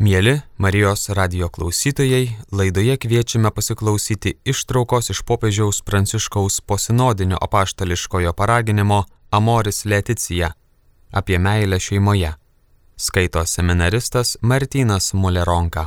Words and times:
Mėly 0.00 0.38
Marijos 0.56 1.10
radio 1.12 1.50
klausytojai, 1.52 2.30
laidoje 2.56 2.94
kviečiame 2.96 3.50
pasiklausyti 3.52 4.30
ištraukos 4.48 5.10
iš 5.12 5.18
popiežiaus 5.28 5.82
pranciškaus 5.84 6.54
posinodinio 6.64 7.36
apaštališkojo 7.46 8.32
paraginimo 8.32 9.02
Amoris 9.30 9.84
Leticija 9.84 10.48
apie 11.12 11.38
meilę 11.38 11.76
šeimoje. 11.86 12.30
Skaito 12.96 13.42
seminaristas 13.44 14.38
Martynas 14.40 15.10
Muleronka. 15.12 15.84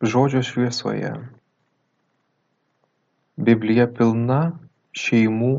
Žodžio 0.00 0.42
šviesoje. 0.42 1.12
Biblija 3.36 3.90
pilna 3.92 4.40
šeimų, 4.96 5.52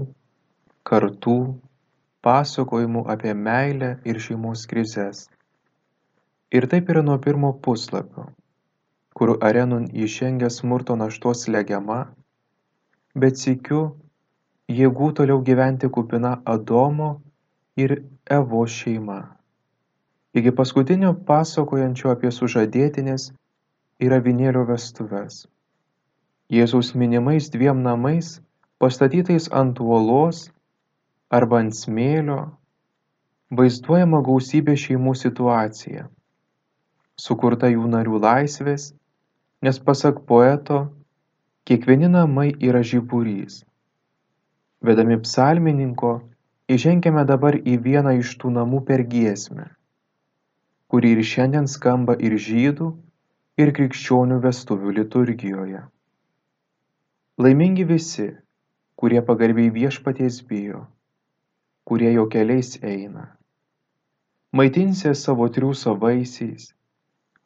kartų, 0.82 1.38
pasakojimų 2.26 3.06
apie 3.14 3.38
meilę 3.38 3.94
ir 4.10 4.18
šeimos 4.18 4.66
krizės. 4.66 5.28
Ir 6.54 6.68
taip 6.70 6.90
yra 6.94 7.02
nuo 7.02 7.18
pirmo 7.18 7.50
puslapio, 7.66 8.28
kur 9.18 9.32
arenun 9.48 9.88
įžengia 10.06 10.52
smurto 10.54 10.96
naštos 10.96 11.48
legiama, 11.50 12.02
bet 13.18 13.42
sikiu 13.42 13.80
jėgų 14.70 15.10
toliau 15.18 15.42
gyventi 15.48 15.90
kupina 15.90 16.36
Adomo 16.46 17.10
ir 17.76 17.96
Evo 18.30 18.62
šeima. 18.76 19.18
Iki 20.38 20.52
paskutinio 20.52 21.14
pasakojančio 21.28 22.12
apie 22.14 22.32
sužadėtinės 22.38 23.30
ir 24.06 24.14
avinėlio 24.14 24.66
vestuves. 24.70 25.46
Jėzaus 26.54 26.94
minimais 26.94 27.50
dviem 27.50 27.82
namais, 27.82 28.36
pastatytais 28.78 29.48
ant 29.50 29.80
uolos 29.82 30.50
arba 31.34 31.64
ant 31.64 31.74
smėlio, 31.74 32.42
vaizduojama 33.50 34.22
gausybė 34.28 34.76
šeimų 34.78 35.16
situacija, 35.18 36.06
sukurta 37.20 37.70
jų 37.72 37.88
narių 37.92 38.20
laisvės, 38.24 38.92
nes 39.64 39.80
pasak 39.80 40.22
poeto, 40.30 40.82
kiekvieni 41.66 42.12
namai 42.12 42.52
yra 42.60 42.84
žiburys. 42.84 43.64
Vedami 44.86 45.18
psalmininko, 45.24 46.20
įžengiame 46.70 47.24
dabar 47.26 47.58
į 47.58 47.80
vieną 47.88 48.18
iš 48.20 48.36
tų 48.42 48.52
namų 48.60 48.84
per 48.90 49.06
giesmę, 49.10 49.72
kuri 50.92 51.16
ir 51.16 51.24
šiandien 51.32 51.72
skamba 51.72 52.18
ir 52.20 52.36
žydų, 52.38 52.92
ir 53.58 53.72
krikščionių 53.72 54.42
vestuvių 54.44 54.98
liturgijoje. 55.00 55.82
Laimingi 57.40 57.88
visi, 57.88 58.30
kurie 59.00 59.22
pagarbiai 59.26 59.72
viešpaties 59.72 60.42
bijo, 60.50 60.86
kurie 61.88 62.12
jo 62.14 62.28
keliais 62.32 62.76
eina. 62.84 63.32
Maitinsi 64.56 65.12
savo 65.20 65.48
triūso 65.52 65.96
vaisiais, 66.00 66.75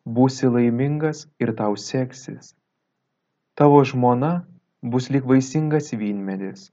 būsi 0.06 0.48
laimingas 0.48 1.28
ir 1.40 1.54
tau 1.56 1.76
seksis. 1.76 2.54
Tavo 3.56 3.82
žmona 3.84 4.46
bus 4.82 5.10
lyg 5.10 5.26
vaisingas 5.28 5.92
vynmedis, 5.92 6.70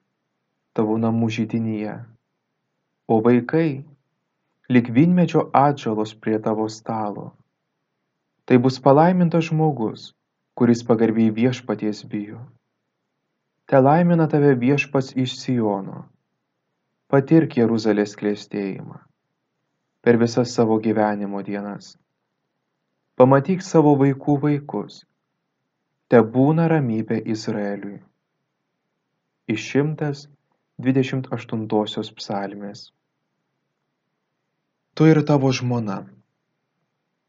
tavo 0.74 0.98
namų 0.98 1.30
žydinyje, 1.38 1.97
o 3.08 3.20
vaikai 3.22 3.84
lyg 4.70 4.92
vynmedžio 4.98 5.48
atžalos 5.54 6.14
prie 6.14 6.38
tavo 6.38 6.69
stalo. 6.69 7.32
Tai 8.47 8.58
bus 8.62 8.78
palaimintas 8.78 9.48
žmogus, 9.50 10.12
kuris 10.54 10.84
pagarbiai 10.86 11.34
viešpaties 11.34 12.04
bijo. 12.06 12.38
Te 13.66 13.82
laimina 13.82 14.28
tave 14.30 14.54
viešpats 14.54 15.16
iš 15.19 15.34
Sijono. 15.41 16.06
Patirk 17.10 17.58
Jeruzalės 17.58 18.14
klėstėjimą 18.19 19.02
per 20.06 20.20
visas 20.22 20.52
savo 20.54 20.78
gyvenimo 20.78 21.42
dienas. 21.42 21.97
Pamatyk 23.17 23.62
savo 23.64 23.95
vaikų 23.97 24.34
vaikus. 24.42 24.98
Te 26.12 26.19
būna 26.33 26.67
ramybė 26.69 27.17
Izraeliui. 27.33 28.03
Iš 29.49 29.62
128 29.72 32.12
psalmės. 32.19 32.93
Tu 34.93 35.09
ir 35.09 35.25
tavo 35.31 35.49
žmona. 35.59 35.97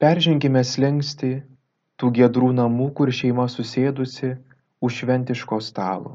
Perženkime 0.03 0.63
slengsti 0.67 1.29
tų 1.95 2.11
gedrų 2.17 2.49
namų, 2.57 2.87
kur 2.99 3.07
šeima 3.19 3.45
susėdusi 3.53 4.33
už 4.83 4.91
šventiško 5.03 5.57
stalo. 5.69 6.13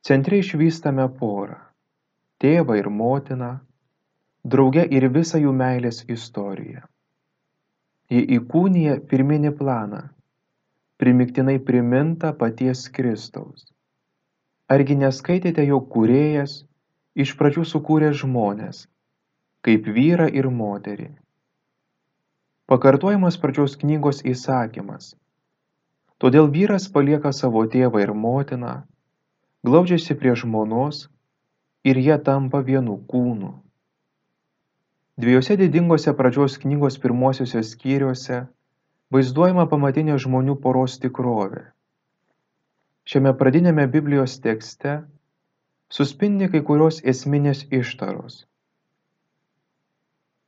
Centre 0.00 0.40
išvystame 0.40 1.04
porą- 1.20 1.60
tėvą 2.40 2.80
ir 2.80 2.88
motiną, 2.88 3.52
drauge 4.48 4.88
ir 4.88 5.12
visą 5.18 5.36
jų 5.44 5.52
meilės 5.60 6.08
istoriją. 6.08 6.88
Jie 8.10 8.24
įkūnija 8.36 8.96
pirminį 9.10 9.52
planą, 9.58 10.00
primiktinai 10.98 11.60
priminta 11.62 12.32
paties 12.40 12.88
Kristaus. 12.96 13.68
Argi 14.66 14.96
neskaitėte, 14.98 15.62
jog 15.68 15.86
kūrėjas 15.94 16.56
iš 17.14 17.36
pradžių 17.38 17.68
sukūrė 17.70 18.10
žmonės, 18.22 18.82
kaip 19.62 19.86
vyrą 19.86 20.26
ir 20.40 20.50
moterį. 20.50 21.08
Pakartojamas 22.70 23.38
pradžios 23.38 23.78
knygos 23.78 24.24
įsakymas. 24.26 25.14
Todėl 26.18 26.50
vyras 26.50 26.90
palieka 26.90 27.30
savo 27.30 27.62
tėvą 27.70 28.02
ir 28.02 28.10
motiną, 28.26 28.74
glaudžiasi 29.62 30.18
prie 30.18 30.34
žmonos 30.34 31.04
ir 31.86 31.98
jie 31.98 32.18
tampa 32.26 32.66
vienu 32.66 32.98
kūnu. 33.14 33.54
Dviejose 35.20 35.56
didingose 35.60 36.12
pradžios 36.16 36.56
knygos 36.62 36.96
pirmosiuose 37.02 37.60
skyriuose 37.66 38.38
vaizduojama 39.12 39.66
pamatinė 39.72 40.16
žmonių 40.24 40.54
poros 40.64 40.94
tikrovė. 41.02 41.64
Šiame 43.10 43.32
pradinėme 43.40 43.84
Biblijos 43.96 44.38
tekste 44.44 44.94
suspindi 45.92 46.48
kai 46.52 46.62
kurios 46.70 47.02
esminės 47.12 47.64
ištaros. 47.80 48.44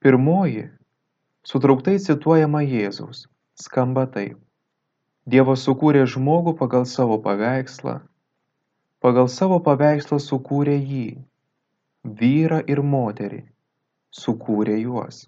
Pirmoji, 0.02 0.68
sutrauktai 1.46 1.98
cituojama 2.06 2.62
Jėzaus, 2.64 3.26
skamba 3.66 4.06
taip. 4.14 4.38
Dievas 5.28 5.66
sukūrė 5.68 6.06
žmogų 6.14 6.56
pagal 6.62 6.88
savo 6.90 7.20
paveikslą 7.26 8.00
pagal 9.02 9.26
savo 9.26 9.58
paveikslą 9.66 10.20
sukūrė 10.22 10.76
jį, 10.78 11.06
vyrą 12.20 12.60
ir 12.70 12.82
moterį, 12.86 13.40
sukūrė 14.12 14.76
juos. 14.82 15.26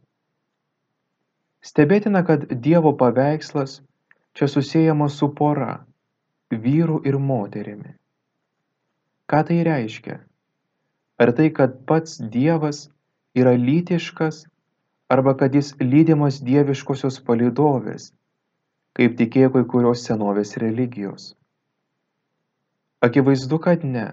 Stebėtina, 1.64 2.20
kad 2.28 2.44
Dievo 2.64 2.92
paveikslas 3.00 3.78
čia 4.36 4.48
susijęjamas 4.50 5.16
su 5.20 5.30
pora, 5.34 5.78
vyru 6.50 7.00
ir 7.08 7.16
moterimi. 7.18 7.94
Ką 9.30 9.40
tai 9.48 9.62
reiškia? 9.64 10.18
Ar 11.16 11.32
tai, 11.32 11.48
kad 11.56 11.78
pats 11.88 12.18
Dievas 12.20 12.88
yra 13.38 13.54
lytiškas, 13.56 14.44
arba 15.08 15.36
kad 15.36 15.54
jis 15.54 15.72
lydimas 15.80 16.42
dieviškosios 16.44 17.20
palidovės, 17.24 18.10
kaip 18.98 19.16
tikėjo 19.18 19.54
kai 19.54 19.64
kurios 19.70 20.04
senovės 20.04 20.56
religijos? 20.60 21.32
Akivaizdu, 23.04 23.58
kad 23.60 23.84
ne. 23.84 24.10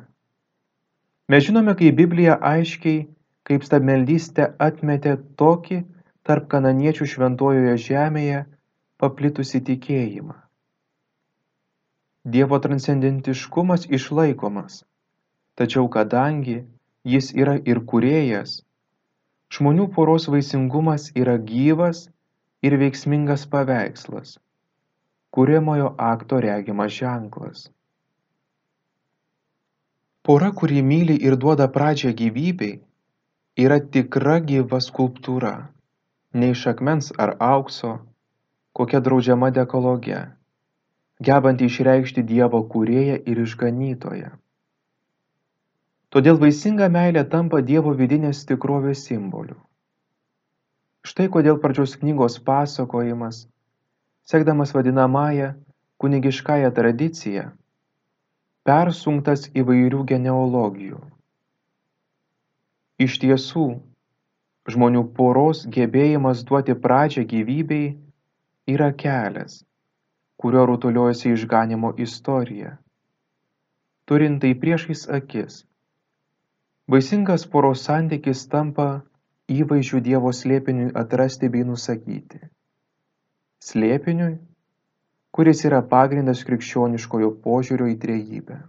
Mes 1.32 1.46
žinome, 1.48 1.76
kai 1.80 1.92
Biblija 1.96 2.38
aiškiai, 2.40 3.06
kaip 3.50 3.66
stabmeldystė 3.66 4.48
atmetė 4.68 5.16
tokį 5.42 5.82
tarp 6.28 6.48
kananiečių 6.54 7.08
šventojoje 7.14 7.76
žemėje 7.88 8.44
paplitusi 9.02 9.62
tikėjimą. 9.70 10.38
Dievo 12.34 12.60
transcendentiškumas 12.62 13.88
išlaikomas, 13.98 14.84
tačiau 15.58 15.88
kadangi 15.96 16.60
jis 17.14 17.32
yra 17.34 17.56
ir 17.74 17.82
kurėjas, 17.92 18.60
žmonių 19.58 19.88
poros 19.96 20.30
vaisingumas 20.30 21.10
yra 21.18 21.40
gyvas 21.52 22.06
ir 22.62 22.78
veiksmingas 22.78 23.48
paveikslas, 23.50 24.38
kuriamojo 25.34 25.96
akto 26.12 26.40
regimas 26.46 26.94
ženklas. 26.94 27.66
Pora, 30.22 30.52
kuri 30.54 30.86
myli 30.86 31.18
ir 31.26 31.34
duoda 31.42 31.66
pradžią 31.74 32.14
gyvybei, 32.14 32.76
yra 33.60 33.80
tikra 33.80 34.40
gyva 34.40 34.80
skulptūra, 34.80 35.72
ne 36.34 36.52
iš 36.52 36.68
akmens 36.72 37.12
ar 37.20 37.36
aukso, 37.40 37.98
kokia 38.72 39.02
draudžiama 39.04 39.52
dekologe, 39.52 40.22
gebanti 41.20 41.68
išreikšti 41.68 42.24
Dievo 42.24 42.64
kūrėją 42.72 43.18
ir 43.28 43.42
išganytoją. 43.44 44.32
Todėl 46.12 46.40
vaisinga 46.40 46.88
meilė 46.92 47.24
tampa 47.28 47.62
Dievo 47.64 47.94
vidinės 47.96 48.46
tikrovės 48.48 49.04
simboliu. 49.08 49.60
Štai 51.08 51.28
kodėl 51.34 51.58
pradžios 51.60 51.96
knygos 52.00 52.38
pasakojimas, 52.40 53.48
sekdamas 54.28 54.74
vadinamąją 54.76 55.54
kunigiškąją 56.02 56.72
tradiciją, 56.78 57.48
persunktas 58.68 59.48
įvairių 59.58 60.04
genealogijų. 60.12 61.00
Iš 63.02 63.18
tiesų, 63.24 63.66
žmonių 64.70 65.02
poros 65.18 65.64
gebėjimas 65.76 66.44
duoti 66.46 66.76
pradžią 66.78 67.24
gyvybei 67.32 67.86
yra 68.70 68.92
kelias, 69.04 69.62
kurio 70.38 70.66
rutuliuojasi 70.70 71.32
išganimo 71.34 71.94
istorija. 72.06 72.76
Turint 74.06 74.42
tai 74.44 74.52
priešais 74.64 75.08
akis, 75.18 75.64
vaisingas 76.92 77.48
poros 77.54 77.86
santykis 77.88 78.44
tampa 78.52 78.90
įvaizdžių 79.52 80.02
Dievo 80.08 80.34
slėpiniui 80.36 80.92
atrasti 81.02 81.50
bei 81.54 81.66
nusakyti. 81.68 82.42
Slėpiniui, 83.66 84.36
kuris 85.32 85.64
yra 85.70 85.82
pagrindas 85.96 86.44
krikščioniškojo 86.48 87.32
požiūrio 87.46 87.90
į 87.94 87.98
trejybę. 88.04 88.60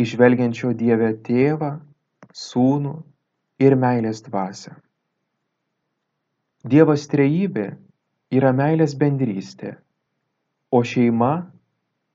Išvelgiančio 0.00 0.72
Dievę 0.82 1.12
tėvą, 1.26 1.70
sūnų 2.36 2.94
ir 3.60 3.76
meilės 3.76 4.22
dvasią. 4.26 4.74
Dievas 6.70 7.06
trejybė 7.08 7.70
yra 8.36 8.52
meilės 8.52 8.94
bendrystė, 9.00 9.74
o 10.70 10.82
šeima 10.84 11.32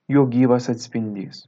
jo 0.07 0.25
gyvas 0.29 0.69
atspindys. 0.69 1.45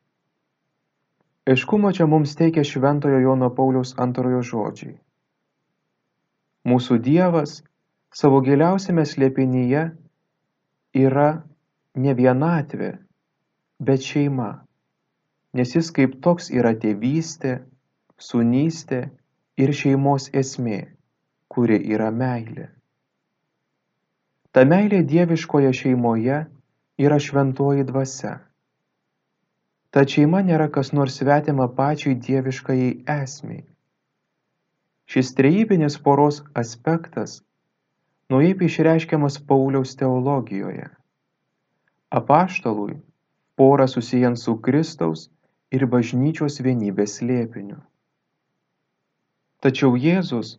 Aiškumo 1.48 1.94
čia 1.96 2.08
mums 2.10 2.34
teikia 2.36 2.66
Šventojo 2.68 3.22
Jono 3.24 3.48
Pauliaus 3.56 3.94
antrojo 4.04 4.42
žodžiai. 4.44 4.98
Mūsų 6.68 6.98
Dievas 7.06 7.62
savo 8.12 8.42
giliausiame 8.44 9.06
slėpinyje 9.08 9.84
yra 11.06 11.30
ne 11.96 12.16
vienatvė, 12.18 12.90
bet 13.80 14.04
šeima, 14.04 14.50
nes 15.56 15.76
jis 15.78 15.94
kaip 15.96 16.18
toks 16.26 16.50
yra 16.52 16.74
tėvystė, 16.76 17.62
sunystė 18.18 19.02
ir 19.62 19.74
šeimos 19.80 20.30
esmė, 20.34 20.80
kuri 21.54 21.78
yra 21.94 22.10
meilė. 22.12 22.68
Ta 24.52 24.64
meilė 24.66 25.04
dieviškoje 25.06 25.72
šeimoje 25.80 26.38
yra 26.98 27.18
šventoji 27.22 27.86
dvasia. 27.86 28.38
Ta 29.94 30.04
šeima 30.14 30.42
nėra 30.46 30.68
kas 30.74 30.94
nors 30.98 31.20
svetima 31.22 31.68
pačiai 31.80 32.18
dieviškai 32.28 32.80
esmiai. 33.14 33.66
Šis 35.08 35.30
trejybinis 35.38 35.96
poros 36.04 36.42
aspektas 36.62 37.38
naujai 38.34 38.58
išreiškiamas 38.68 39.38
Pauliaus 39.48 39.94
teologijoje. 39.96 40.90
Apaštalui 42.10 42.98
porą 43.56 43.88
susijęs 43.88 44.44
su 44.44 44.58
Kristaus 44.62 45.30
ir 45.72 45.86
bažnyčios 45.94 46.60
vienybės 46.66 47.20
slėpiniu. 47.22 47.78
Tačiau 49.58 49.96
Jėzus, 49.98 50.54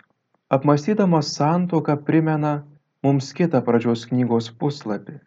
apmastydamas 0.50 1.28
santoką, 1.36 1.94
primena 2.06 2.64
mums 3.06 3.28
kitą 3.30 3.60
pradžios 3.62 4.02
knygos 4.10 4.48
puslapį. 4.58 5.20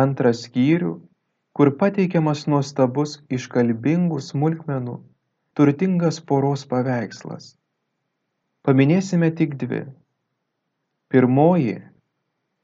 Antrą 0.00 0.32
skyrių, 0.34 0.96
kur 1.54 1.70
pateikiamas 1.78 2.48
nuostabus 2.50 3.14
iškalbingų 3.38 4.18
smulkmenų, 4.30 4.96
turtingas 5.54 6.18
poros 6.18 6.66
paveikslas. 6.72 7.52
Paminėsime 8.66 9.30
tik 9.38 9.54
dvi. 9.62 9.84
Pirmoji 11.14 11.78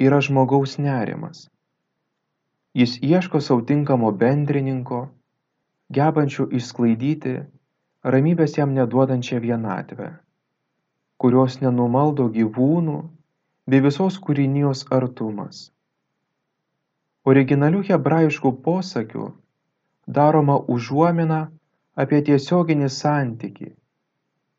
yra 0.02 0.20
žmogaus 0.26 0.75
nerimas. 0.82 1.47
Jis 2.75 2.99
ieško 2.99 3.38
sautinkamo 3.38 4.11
bendrininko, 4.19 5.05
gebančių 5.94 6.50
išsklaidyti 6.58 7.38
ramybės 8.05 8.59
jam 8.59 8.75
neduodančią 8.77 9.39
vienatvę, 9.41 10.11
kurios 11.17 11.61
nenumaldo 11.62 12.27
gyvūnų 12.35 12.99
bei 13.71 13.81
visos 13.85 14.19
kūrinijos 14.27 14.85
artumas. 14.93 15.71
Originalių 17.25 17.81
hebrajiškų 17.89 18.53
posakių 18.67 19.31
daroma 20.19 20.59
užuomina 20.75 21.47
apie 21.97 22.21
tiesioginį 22.27 22.91
santyki, 22.93 23.71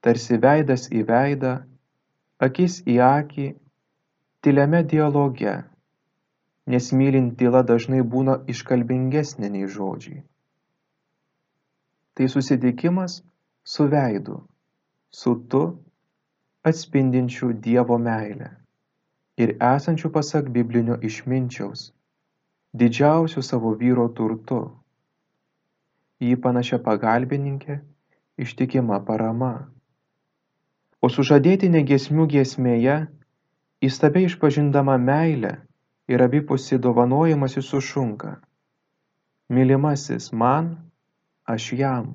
tarsi 0.02 0.40
veidas 0.42 0.88
į 0.90 1.04
veidą, 1.06 1.54
akis 2.42 2.80
į 2.90 2.98
akį, 3.10 3.48
tyliame 4.42 4.82
dialoge, 4.90 5.54
nes 6.66 6.90
mylint 6.98 7.38
tyla 7.38 7.62
dažnai 7.62 8.02
būna 8.02 8.40
iškalbingesnė 8.50 9.54
nei 9.54 9.70
žodžiai. 9.70 10.24
Tai 12.18 12.26
susitikimas 12.32 13.22
su 13.66 13.88
veidu, 13.88 14.48
su 15.10 15.48
tu 15.50 15.80
atspindinčiu 16.62 17.54
Dievo 17.54 17.98
meilę 17.98 18.50
ir 19.38 19.58
esančiu 19.58 20.12
pasak 20.14 20.50
biblinio 20.54 20.98
išminčiaus, 21.02 21.90
didžiausiu 22.78 23.42
savo 23.42 23.74
vyro 23.80 24.06
turtu. 24.18 24.60
Į 26.22 26.38
panašią 26.44 26.78
pagalbininkę 26.86 27.80
ištikima 28.38 29.00
parama. 29.08 29.68
O 31.02 31.10
sužadėtinė 31.10 31.82
giesmių 31.90 32.28
giesmėje, 32.36 33.00
įstabei 33.82 34.30
išpažindama 34.30 35.00
meilę 35.02 35.56
ir 36.08 36.22
abipusi 36.22 36.78
dovanojimasi 36.78 37.66
sušunka. 37.66 38.38
Mylimasis 39.50 40.32
man, 40.32 40.72
aš 41.46 41.74
jam 41.82 42.14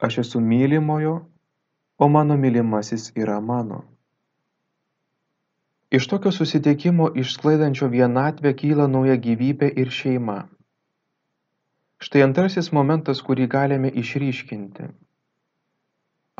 aš 0.00 0.18
esu 0.24 0.40
mylimojo, 0.40 1.14
o 1.98 2.08
mano 2.08 2.36
mylimasis 2.36 3.12
yra 3.16 3.40
mano. 3.40 3.82
Iš 5.90 6.06
tokio 6.06 6.32
susitikimo 6.32 7.10
išsklaidančio 7.22 7.88
vienatvę 7.92 8.54
kyla 8.62 8.86
nauja 8.86 9.16
gyvybė 9.26 9.72
ir 9.82 9.90
šeima. 9.90 10.38
Štai 12.00 12.22
antrasis 12.24 12.70
momentas, 12.72 13.20
kurį 13.26 13.48
galime 13.54 13.90
išryškinti. 14.02 14.86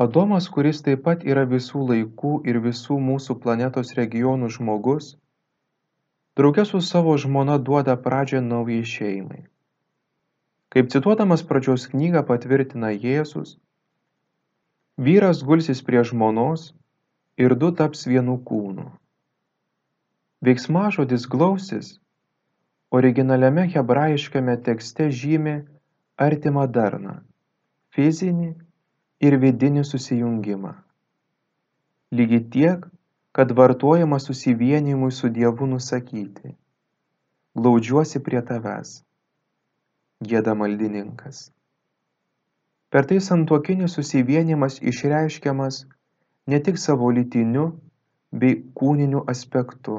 Adomas, 0.00 0.46
kuris 0.48 0.80
taip 0.86 1.02
pat 1.04 1.26
yra 1.28 1.42
visų 1.50 1.82
laikų 1.90 2.30
ir 2.48 2.62
visų 2.64 2.96
mūsų 3.08 3.36
planetos 3.42 3.92
regionų 3.98 4.48
žmogus, 4.54 5.10
draugė 6.40 6.64
su 6.70 6.80
savo 6.80 7.18
žmona 7.20 7.58
duoda 7.58 7.98
pradžią 8.06 8.40
naujai 8.46 8.86
šeimai. 8.94 9.42
Kaip 10.70 10.90
cituodamas 10.92 11.40
pradžios 11.42 11.88
knygą 11.90 12.20
patvirtina 12.26 12.92
Jėzus, 12.94 13.56
vyras 15.06 15.40
gulsis 15.42 15.80
prie 15.82 16.04
žmonos 16.06 16.68
ir 17.42 17.56
du 17.58 17.72
taps 17.80 18.04
vienu 18.06 18.36
kūnu. 18.50 18.84
Veiksmažodis 20.46 21.26
glausis 21.32 21.90
originaliame 23.00 23.66
hebrajiškame 23.74 24.54
tekste 24.70 25.10
žymi 25.10 25.56
artimą 26.28 26.68
darną, 26.78 27.16
fizinį 27.98 28.54
ir 29.26 29.40
vidinį 29.42 29.82
susijungimą. 29.90 30.76
Lygiai 32.14 32.46
tiek, 32.54 32.86
kad 33.34 33.58
vartojama 33.58 34.22
susivienimui 34.22 35.10
su 35.18 35.34
Dievu 35.34 35.66
nusakyti. 35.74 36.54
Glaudžiuosi 37.58 38.22
prie 38.22 38.46
tavęs 38.46 39.00
gėda 40.28 40.52
maldininkas. 40.60 41.36
Per 42.92 43.06
tai 43.08 43.20
santuokinis 43.24 43.94
susivienimas 43.96 44.76
išreiškiamas 44.92 45.78
ne 46.52 46.58
tik 46.66 46.80
savo 46.82 47.08
lytiniu 47.18 47.64
bei 48.42 48.58
kūniniu 48.80 49.22
aspektu, 49.32 49.96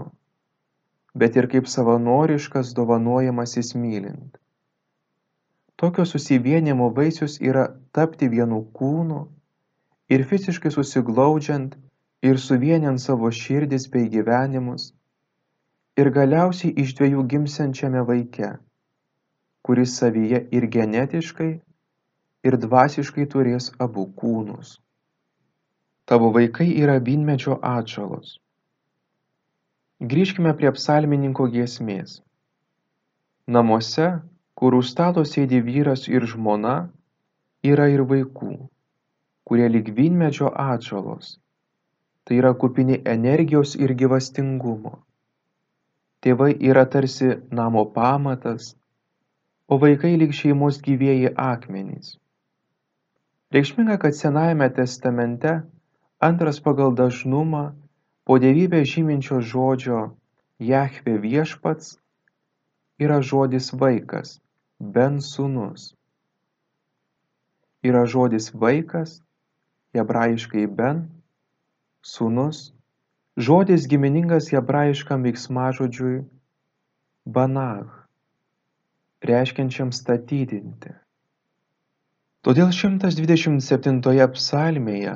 bet 1.16 1.40
ir 1.42 1.50
kaip 1.54 1.72
savanoriškas 1.74 2.76
dovanojamas 2.78 3.58
įsmylint. 3.64 4.38
Tokio 5.82 6.06
susivienimo 6.06 6.92
vaisius 6.98 7.42
yra 7.42 7.66
tapti 7.98 8.30
vienu 8.30 8.62
kūnu 8.78 9.22
ir 10.14 10.28
fiziškai 10.30 10.72
susiglaudžiant 10.76 11.78
ir 12.22 12.38
suvieniant 12.48 13.02
savo 13.02 13.32
širdis 13.44 13.90
bei 13.96 14.12
gyvenimus 14.16 14.92
ir 15.98 16.14
galiausiai 16.18 16.76
iš 16.84 16.94
dviejų 17.00 17.26
gimsiančiame 17.34 18.04
vaike 18.12 18.52
kuris 19.62 19.98
savyje 19.98 20.46
ir 20.52 20.68
genetiškai, 20.76 21.52
ir 22.48 22.58
dvasiškai 22.66 23.28
turės 23.34 23.70
abu 23.80 24.08
kūnus. 24.22 24.80
Tavo 26.10 26.32
vaikai 26.36 26.72
yra 26.84 26.98
vynmečio 27.00 27.60
atšalos. 27.62 28.40
Grįžkime 30.02 30.54
prie 30.58 30.72
psalmininko 30.74 31.46
giesmės. 31.54 32.18
Namuose, 33.48 34.08
kur 34.58 34.76
už 34.80 34.90
stalo 34.90 35.24
sėdi 35.30 35.62
vyras 35.62 36.08
ir 36.10 36.26
žmona, 36.26 36.90
yra 37.62 37.88
ir 37.94 38.02
vaikų, 38.10 38.56
kurie 39.46 39.70
lyg 39.70 39.94
vynmečio 39.94 40.50
atšalos. 40.50 41.38
Tai 42.26 42.38
yra 42.38 42.54
kupini 42.58 42.98
energijos 43.06 43.76
ir 43.78 43.94
gyvastingumo. 43.98 44.98
Tėvai 46.22 46.52
yra 46.70 46.86
tarsi 46.86 47.32
namo 47.50 47.86
pamatas, 47.94 48.76
o 49.72 49.78
vaikai 49.80 50.18
lyg 50.20 50.34
šeimos 50.36 50.82
gyvieji 50.84 51.30
akmenys. 51.40 52.18
Reikšminga, 53.56 53.96
kad 54.04 54.16
Senajame 54.16 54.68
testamente 54.76 55.62
antras 56.20 56.60
pagal 56.60 56.92
dažnumą 56.92 57.72
po 58.28 58.36
dievybę 58.36 58.84
žyminčio 58.84 59.40
žodžio 59.40 60.02
Jahve 60.60 61.16
viešpats 61.24 61.96
yra 63.00 63.22
žodis 63.24 63.72
vaikas, 63.72 64.42
ben 64.80 65.24
sūnus. 65.24 65.96
Yra 67.80 68.04
žodis 68.04 68.52
vaikas, 68.52 69.24
hebrajiškai 69.96 70.68
ben, 70.68 71.08
sūnus, 72.04 72.76
žodis 73.40 73.88
giminingas 73.88 74.52
hebrajiškam 74.52 75.24
veiksmažodžiui 75.24 76.22
banach 77.26 78.01
reiškiančiam 79.26 79.92
statydinti. 79.94 80.94
Todėl 82.42 82.72
127 82.74 84.02
psalmėje 84.34 85.14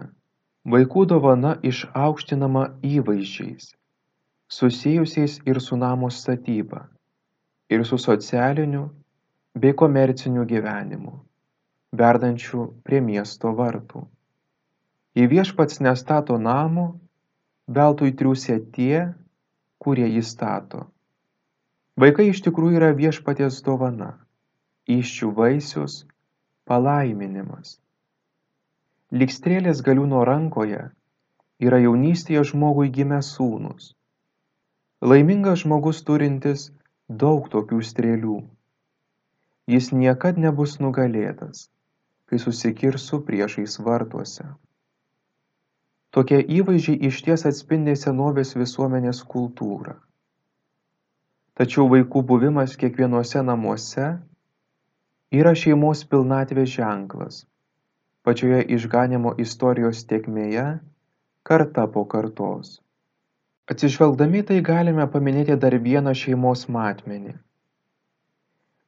vaikų 0.73 1.05
dovana 1.09 1.55
išaukštinama 1.65 2.65
įvaizdžiais, 2.85 3.71
susijusiais 4.57 5.39
ir 5.49 5.61
su 5.61 5.77
namo 5.77 6.11
statyba, 6.13 6.83
ir 7.69 7.85
su 7.85 7.97
socialiniu 7.97 8.83
bei 9.57 9.73
komerciniu 9.73 10.45
gyvenimu, 10.45 11.15
verdančiu 11.97 12.67
prie 12.85 13.01
miesto 13.01 13.53
vartų. 13.57 14.05
Jei 15.15 15.29
viešpats 15.31 15.81
nestato 15.81 16.37
namų, 16.37 16.87
veltui 17.71 18.11
triūsia 18.13 18.59
tie, 18.75 19.07
kurie 19.79 20.07
jį 20.11 20.21
stato. 20.21 20.85
Vaikai 22.03 22.25
iš 22.27 22.41
tikrųjų 22.43 22.75
yra 22.75 22.87
viešpaties 22.95 23.61
dovana, 23.63 24.09
iščių 24.91 25.29
vaisius, 25.37 25.93
palaiminimas. 26.67 27.77
Likstrėlės 29.15 29.79
galiūno 29.85 30.25
rankoje 30.27 30.81
yra 31.63 31.77
jaunystėje 31.79 32.41
žmogui 32.49 32.89
gimę 32.97 33.21
sūnus. 33.23 33.93
Laimingas 35.11 35.61
žmogus 35.63 36.01
turintis 36.09 36.65
daug 37.23 37.47
tokių 37.53 37.79
strėlių. 37.91 38.39
Jis 39.71 39.87
niekad 39.95 40.41
nebus 40.47 40.73
nugalėtas, 40.83 41.69
kai 42.27 42.41
susikirsų 42.43 43.21
priešais 43.29 43.77
vartuose. 43.87 44.49
Tokie 46.11 46.41
įvaizdžiai 46.59 46.99
išties 47.07 47.47
atspindė 47.47 47.95
senovės 48.03 48.51
visuomenės 48.59 49.23
kultūrą 49.31 49.95
tačiau 51.59 51.89
vaikų 51.91 52.21
buvimas 52.31 52.77
kiekvienuose 52.79 53.43
namuose 53.47 54.07
yra 55.41 55.55
šeimos 55.57 56.05
pilnatvės 56.11 56.71
ženklas 56.77 57.43
pačioje 58.25 58.63
išganymo 58.73 59.35
istorijos 59.41 60.01
tėkmėje 60.09 60.65
karta 61.45 61.85
po 61.93 62.03
kartos. 62.09 62.79
Atsižvelgdami 63.69 64.41
tai 64.49 64.61
galime 64.65 65.05
paminėti 65.13 65.57
dar 65.61 65.77
vieną 65.81 66.13
šeimos 66.17 66.65
matmenį. 66.69 67.35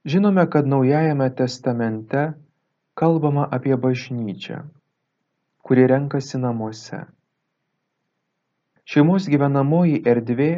Žinome, 0.08 0.46
kad 0.50 0.70
Naujajame 0.70 1.28
testamente 1.38 2.24
kalbama 2.98 3.46
apie 3.58 3.76
bažnyčią, 3.78 4.62
kuri 5.62 5.86
renkasi 5.92 6.42
namuose. 6.42 7.04
Šeimos 8.88 9.28
gyvenamoji 9.30 10.02
erdvė 10.08 10.52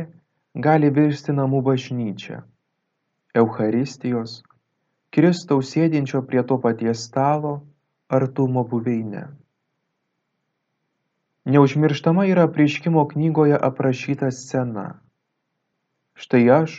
gali 0.62 0.90
virsti 0.92 1.34
namų 1.36 1.62
bažnyčia, 1.64 2.42
Eucharistijos, 3.42 4.40
Kristaus 5.16 5.72
sėdinčio 5.74 6.22
prie 6.28 6.42
to 6.50 6.58
paties 6.64 7.06
stalo 7.08 7.54
artumo 8.18 8.64
buveinė. 8.72 9.24
Neužmirštama 11.50 12.28
yra 12.30 12.46
prieškimo 12.56 13.06
knygoje 13.14 13.58
aprašyta 13.70 14.30
scena. 14.36 14.88
Štai 16.20 16.44
aš 16.56 16.76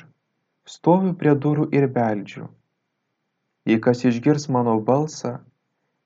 stoviu 0.69 1.15
prie 1.23 1.33
durų 1.45 1.71
ir 1.75 1.89
beldžiu. 1.95 2.51
Jei 3.67 3.81
kas 3.87 4.05
išgirs 4.05 4.47
mano 4.53 4.77
balsą 4.91 5.39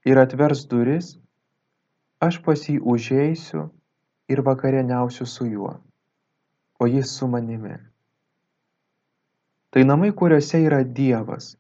ir 0.07 0.21
atvers 0.23 0.65
duris, 0.71 1.11
aš 2.21 2.41
pas 2.47 2.69
jį 2.69 2.79
užeisiu 2.95 3.67
ir 4.31 4.45
vakarieniausiu 4.47 5.27
su 5.29 5.51
juo 5.51 5.75
o 6.81 6.87
jis 6.87 7.11
su 7.17 7.29
manimi. 7.29 7.77
Tai 9.71 9.85
namai, 9.85 10.13
kuriuose 10.13 10.61
yra 10.67 10.83
Dievas, 10.85 11.55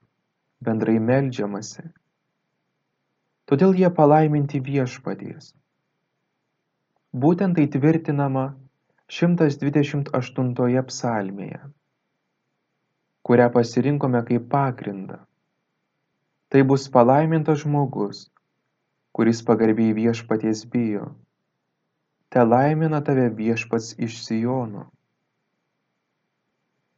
bendrai 0.63 1.01
melžiamasi. 1.03 1.89
Todėl 3.51 3.75
jie 3.77 3.91
palaiminti 3.93 4.61
viešpaties. 4.65 5.53
Būtent 7.25 7.59
tai 7.59 7.67
tvirtinama 7.71 8.45
128 9.19 10.87
psalmėje, 10.89 11.61
kurią 13.27 13.51
pasirinkome 13.59 14.23
kaip 14.31 14.49
pagrindą. 14.55 15.21
Tai 16.49 16.63
bus 16.71 16.89
palaimintas 16.89 17.61
žmogus, 17.67 18.25
kuris 19.13 19.43
pagarbiai 19.43 19.93
viešpaties 19.99 20.65
bijo. 20.71 21.13
Te 22.31 22.43
laimina 22.47 23.03
tave 23.05 23.29
viešpats 23.29 23.95
iš 23.99 24.23
Sijono. 24.25 24.89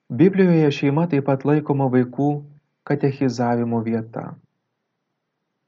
Biblijoje 0.09 0.71
šeima 0.71 1.03
taip 1.11 1.25
pat 1.27 1.45
laikoma 1.49 1.89
vaikų 1.91 2.27
katechizavimo 2.87 3.81
vieta. 3.83 4.37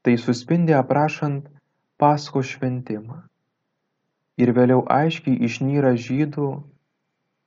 Tai 0.01 0.13
suspindi 0.15 0.71
aprašant 0.77 1.49
Pasko 1.99 2.39
šventimą. 2.39 3.17
Ir 4.39 4.53
vėliau 4.55 4.85
aiškiai 4.95 5.35
išnyra 5.43 5.91
žydų 6.05 6.47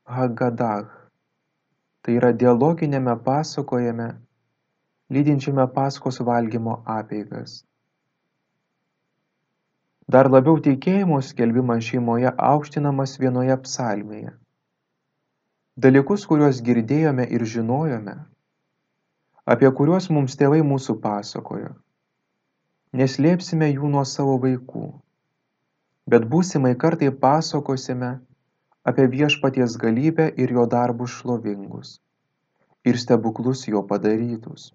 Hagadah. 0.05 0.93
Tai 2.05 2.19
yra 2.19 2.35
dialoginėme 2.37 3.17
pasakojame, 3.25 4.11
lydinčiame 5.09 5.65
Paskos 5.73 6.21
valgymo 6.21 6.83
apeigas. 6.99 7.63
Dar 10.13 10.29
labiau 10.29 10.61
tikėjimo 10.61 11.25
skelbimas 11.25 11.89
šeimoje 11.89 12.37
aukštinamas 12.53 13.17
vienoje 13.17 13.57
psalmėje 13.65 14.37
dalykus 15.77 16.27
kuriuos 16.29 16.61
girdėjome 16.61 17.25
ir 17.33 17.45
žinojome, 17.49 18.17
apie 19.49 19.71
kuriuos 19.73 20.11
mums 20.13 20.37
tėvai 20.37 20.61
mūsų 20.61 20.99
pasakojo. 21.01 21.73
Neslėpsime 22.93 23.71
jų 23.73 23.89
nuo 23.95 24.05
savo 24.05 24.37
vaikų, 24.43 24.85
bet 26.13 26.29
būsimai 26.29 26.75
kartai 26.77 27.09
pasakosime 27.25 28.19
apie 28.85 29.09
viešpaties 29.09 29.79
galybę 29.81 30.29
ir 30.37 30.53
jo 30.53 30.67
darbus 30.69 31.17
šlovingus 31.23 31.97
ir 32.85 32.99
stebuklus 32.99 33.65
jo 33.69 33.81
padarytus. 33.87 34.75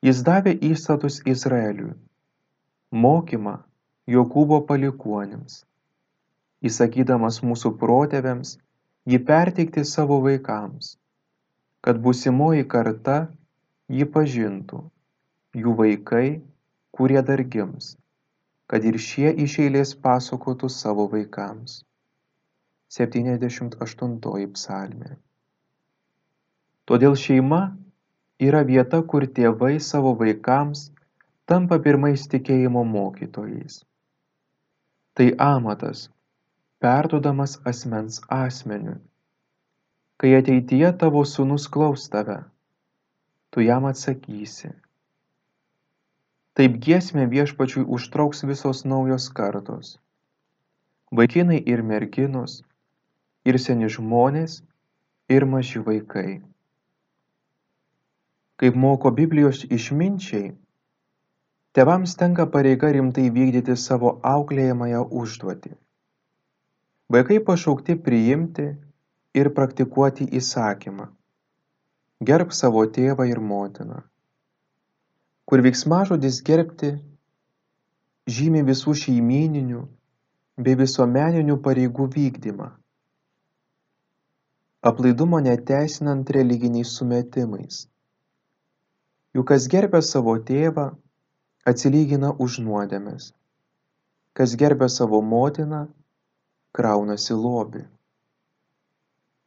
Jis 0.00 0.22
davė 0.22 0.54
įstatus 0.54 1.20
Izraeliui, 1.26 1.96
mokymą 2.92 3.58
Jokūbo 4.10 4.62
palikuonims, 4.66 5.64
įsakydamas 6.66 7.42
mūsų 7.46 7.76
protėviams 7.78 8.56
jį 9.10 9.18
perteikti 9.28 9.82
savo 9.90 10.20
vaikams, 10.24 10.94
kad 11.84 12.00
būsimoji 12.04 12.66
karta 12.74 13.16
jį 13.90 14.06
pažintų, 14.16 14.82
jų 15.62 15.74
vaikai, 15.80 16.26
kurie 16.94 17.22
dar 17.30 17.42
gims, 17.54 17.94
kad 18.70 18.84
ir 18.86 18.98
šie 19.02 19.32
iš 19.46 19.56
eilės 19.64 19.94
pasakotų 20.04 20.70
savo 20.74 21.08
vaikams. 21.14 21.80
78 22.90 24.46
psalmė. 24.54 25.16
Todėl 26.90 27.14
šeima 27.14 27.60
yra 28.42 28.62
vieta, 28.66 29.02
kur 29.10 29.26
tėvai 29.38 29.76
savo 29.88 30.14
vaikams 30.22 30.88
tampa 31.50 31.78
pirmais 31.82 32.26
tikėjimo 32.30 32.82
mokytojais. 32.94 33.82
Tai 35.14 35.28
amatas, 35.46 36.08
perduodamas 36.80 37.58
asmens 37.64 38.20
asmeniui. 38.32 38.96
Kai 40.20 40.30
ateityje 40.36 40.88
tavo 41.00 41.20
sūnus 41.28 41.66
klaus 41.74 42.06
tave, 42.12 42.36
tu 43.52 43.64
jam 43.64 43.88
atsakysi. 43.88 44.70
Taip 46.56 46.78
giesmė 46.86 47.26
viešpačiui 47.34 47.84
užtrauks 47.96 48.40
visos 48.48 48.80
naujos 48.92 49.26
kartos. 49.40 49.90
Vaikinai 51.20 51.60
ir 51.74 51.84
merginos, 51.90 52.56
ir 53.44 53.60
seni 53.66 53.92
žmonės, 53.92 54.56
ir 55.36 55.48
maži 55.52 55.84
vaikai. 55.84 56.40
Kaip 58.60 58.80
moko 58.86 59.12
Biblijos 59.20 59.62
išminčiai, 59.68 60.50
tevams 61.76 62.16
tenka 62.16 62.48
pareiga 62.56 62.92
rimtai 62.96 63.28
vykdyti 63.36 63.76
savo 63.76 64.16
auklėjamąją 64.34 65.06
užduotį. 65.22 65.76
Vaikai 67.10 67.40
pašaukti 67.42 67.96
priimti 67.98 68.68
ir 69.34 69.50
praktikuoti 69.54 70.28
įsakymą. 70.40 71.08
Gerb 72.22 72.52
savo 72.54 72.84
tėvą 72.86 73.26
ir 73.26 73.40
motiną. 73.42 74.04
Kur 75.48 75.62
veiksmažodis 75.66 76.38
gerbti 76.46 76.92
žymi 78.30 78.62
visų 78.68 78.94
šeimininių, 79.02 79.82
bei 80.60 80.76
visuomeninių 80.78 81.56
pareigų 81.64 82.06
vykdymą. 82.14 82.70
Aplaidumo 84.90 85.40
neteisinant 85.44 86.30
religiniais 86.36 86.94
sumetimais. 86.96 87.86
Juk 89.34 89.50
kas 89.50 89.66
gerbė 89.72 90.00
savo 90.06 90.36
tėvą, 90.38 90.90
atsilygina 91.66 92.32
už 92.44 92.62
nuodėmes. 92.64 93.32
Kas 94.36 94.54
gerbė 94.62 94.88
savo 94.88 95.20
motiną, 95.22 95.88
kraunasi 96.72 97.34
lobi. 97.34 97.82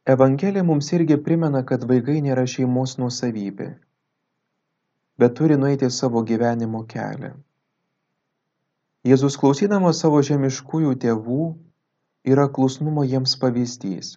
Evangelija 0.06 0.62
mums 0.64 0.92
irgi 0.92 1.16
primena, 1.24 1.62
kad 1.64 1.84
vaikai 1.88 2.18
nėra 2.24 2.44
šeimos 2.54 2.98
nuosavybė, 3.00 3.68
bet 5.18 5.36
turi 5.38 5.56
nueiti 5.56 5.88
savo 5.90 6.20
gyvenimo 6.30 6.82
kelią. 6.90 7.30
Jėzus 9.08 9.38
klausydamas 9.40 10.02
savo 10.04 10.20
žemiškųjų 10.28 10.92
tėvų 11.00 11.46
yra 12.34 12.44
klusnumo 12.48 13.04
jiems 13.04 13.36
pavyzdys. 13.40 14.14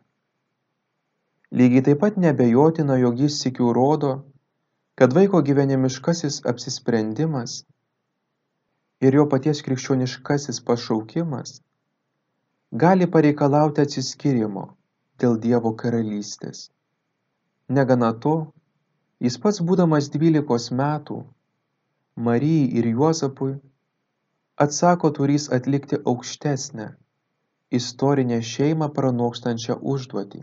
Lygiai 1.52 1.84
taip 1.88 2.02
pat 2.04 2.20
nebejotina, 2.20 2.98
jog 3.00 3.20
jis 3.24 3.40
sikių 3.44 3.72
rodo, 3.76 4.12
kad 5.00 5.16
vaiko 5.16 5.40
gyvenimiškasis 5.50 6.42
apsisprendimas 6.52 7.62
ir 9.00 9.16
jo 9.16 9.28
paties 9.32 9.64
krikščioniškasis 9.64 10.60
pašaukimas 10.68 11.62
gali 12.72 13.08
pareikalauti 13.08 13.82
atsiskyrimo 13.82 14.68
dėl 15.22 15.38
Dievo 15.40 15.72
karalystės. 15.74 16.68
Negana 17.70 18.12
to, 18.14 18.52
jis 19.24 19.38
pats 19.40 19.62
būdamas 19.62 20.10
dvylikos 20.12 20.72
metų, 20.72 21.24
Marijai 22.18 22.68
ir 22.80 22.88
Juozapui, 22.90 23.56
atsako 24.58 25.12
turys 25.14 25.48
atlikti 25.54 26.00
aukštesnę, 26.02 26.88
istorinę 27.70 28.42
šeimą 28.42 28.88
pranokstančią 28.94 29.78
užduotį. 29.94 30.42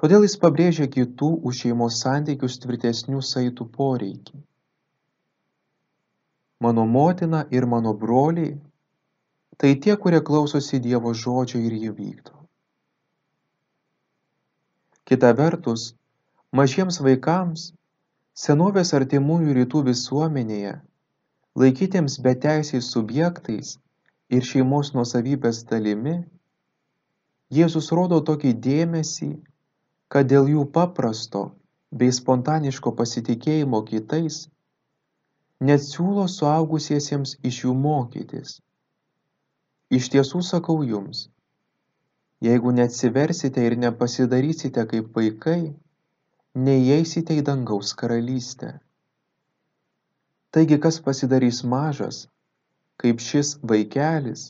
Todėl 0.00 0.24
jis 0.24 0.38
pabrėžia 0.40 0.86
kitų 0.88 1.28
už 1.44 1.58
šeimos 1.62 2.00
santykius 2.00 2.56
tvirtesnių 2.62 3.20
saitų 3.20 3.66
poreikį. 3.76 4.40
Mano 6.64 6.86
motina 6.86 7.44
ir 7.50 7.66
mano 7.66 7.92
broliai- 7.94 8.56
tai 9.60 9.74
tie, 9.76 9.96
kurie 10.02 10.20
klausosi 10.24 10.80
Dievo 10.80 11.12
žodžio 11.22 11.60
ir 11.60 11.76
jį 11.76 11.90
vykdo. 11.98 12.36
Kita 15.04 15.32
vertus, 15.36 15.90
mažiems 16.56 17.00
vaikams, 17.04 17.66
senovės 18.44 18.94
artimųjų 18.96 19.58
rytų 19.60 19.84
visuomenėje, 19.90 20.74
laikytiems 21.60 22.16
beteisiais 22.24 22.88
subjektais 22.94 23.76
ir 24.30 24.46
šeimos 24.52 24.94
nuosavybės 24.96 25.64
dalimi, 25.70 26.20
Jėzus 27.50 27.90
rodo 27.90 28.20
tokį 28.22 28.52
dėmesį 28.62 29.32
kad 30.10 30.26
dėl 30.30 30.48
jų 30.50 30.64
paprasto 30.74 31.44
bei 32.00 32.10
spontaniško 32.14 32.92
pasitikėjimo 32.98 33.80
kitais 33.90 34.40
net 35.68 35.84
siūlo 35.86 36.26
suaugusiesiems 36.32 37.36
iš 37.50 37.60
jų 37.64 37.74
mokytis. 37.84 38.58
Iš 39.98 40.08
tiesų 40.14 40.40
sakau 40.46 40.76
jums, 40.86 41.24
jeigu 42.46 42.72
neatsiversite 42.76 43.64
ir 43.66 43.76
nepasidarysite 43.84 44.86
kaip 44.92 45.10
vaikai, 45.18 45.74
neįeisite 46.68 47.36
į 47.40 47.44
dangaus 47.50 47.92
karalystę. 48.02 48.72
Taigi, 50.54 50.78
kas 50.86 51.00
pasidarys 51.02 51.60
mažas, 51.74 52.24
kaip 53.02 53.22
šis 53.22 53.56
vaikelis, 53.72 54.48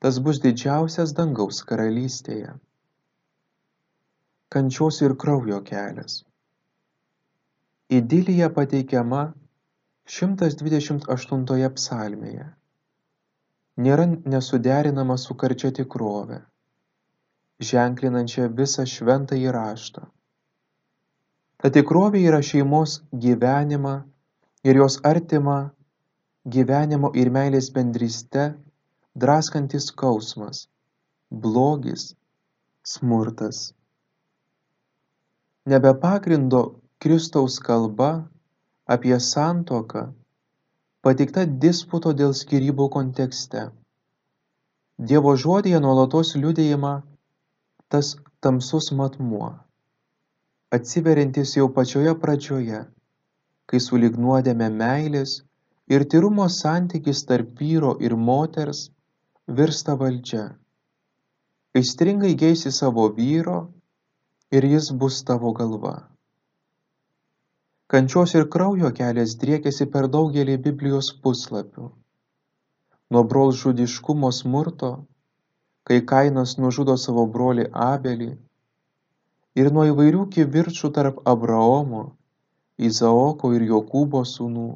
tas 0.00 0.18
bus 0.24 0.40
didžiausias 0.44 1.16
dangaus 1.16 1.62
karalystėje 1.68 2.56
kančios 4.52 5.00
ir 5.00 5.14
kraujo 5.16 5.58
kelias. 5.64 6.18
Idilija 7.98 8.50
pateikiama 8.56 9.22
128 10.16 11.70
psalmėje. 11.78 12.44
Nėra 13.80 14.04
nesuderinama 14.06 15.16
su 15.16 15.34
karčia 15.34 15.70
tikrove, 15.72 16.42
ženklinančia 17.70 18.48
visą 18.60 18.84
šventą 18.84 19.38
įraštą. 19.40 20.04
Ta 21.62 21.70
tikrovė 21.70 22.20
yra 22.28 22.42
šeimos 22.44 22.98
gyvenimą 23.24 23.94
ir 24.68 24.82
jos 24.82 24.98
artima 25.08 25.58
gyvenimo 26.44 27.12
ir 27.14 27.30
meilės 27.30 27.70
bendryste 27.72 28.48
draskantis 29.14 29.88
skausmas, 29.92 30.66
blogis, 31.30 32.10
smurtas 32.82 33.70
nebe 35.64 35.94
pagrindo 35.94 36.80
kristaus 36.98 37.58
kalba 37.58 38.28
apie 38.86 39.18
santuoką 39.20 40.10
pateikta 41.06 41.44
disputo 41.64 42.12
dėl 42.20 42.34
skyrybų 42.40 42.88
kontekste 42.96 43.62
dievo 45.12 45.34
žodyje 45.44 45.80
nuolatos 45.84 46.32
liudijama 46.38 46.92
tas 47.94 48.14
tamsus 48.46 48.90
matmuo 49.00 49.50
atsiveriantis 50.78 51.56
jau 51.58 51.68
pačioje 51.80 52.14
pradžioje 52.24 52.82
kai 53.72 53.82
sulig 53.88 54.18
nuodėme 54.24 54.70
meilės 54.78 55.36
ir 55.96 56.06
tyrumo 56.14 56.48
santykis 56.56 57.26
tarp 57.30 57.62
vyro 57.64 57.94
ir 58.08 58.16
moters 58.30 58.88
virsta 59.60 59.98
valdžia 60.04 60.48
aistringai 61.74 62.34
geisi 62.44 62.70
savo 62.78 63.08
vyro 63.18 63.58
ir 64.52 64.64
jis 64.64 64.90
bus 64.92 65.22
tavo 65.24 65.52
galva. 65.52 66.11
Kančios 67.92 68.32
ir 68.34 68.46
kraujo 68.52 68.88
kelias 68.96 69.32
driekiasi 69.40 69.86
per 69.94 70.06
daugelį 70.12 70.52
Biblijos 70.66 71.10
puslapių. 71.24 71.90
Nuo 73.12 73.22
brol 73.32 73.50
žudiškumo 73.62 74.30
smurto, 74.32 74.88
kai 75.84 75.98
Kainas 76.12 76.54
nužudo 76.64 76.94
savo 77.02 77.26
brolį 77.34 77.66
Abelį, 77.86 78.30
ir 79.60 79.68
nuo 79.76 79.84
įvairių 79.90 80.22
kivirčių 80.36 80.90
tarp 80.98 81.20
Abraomo, 81.34 82.00
Izaoko 82.90 83.52
ir 83.58 83.66
Jokūbo 83.74 84.24
sūnų, 84.32 84.70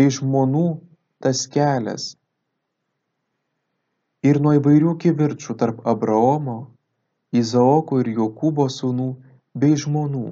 bei 0.00 0.10
žmonų 0.18 0.66
tas 1.22 1.44
kelias. 1.54 2.08
Ir 4.26 4.42
nuo 4.42 4.56
įvairių 4.58 4.96
kivirčių 5.06 5.58
tarp 5.62 5.86
Abraomo, 5.94 6.58
izaoko 7.30 8.02
ir 8.02 8.10
jokūbo 8.18 8.66
sūnų 8.80 9.08
bei 9.54 9.78
žmonų 9.78 10.26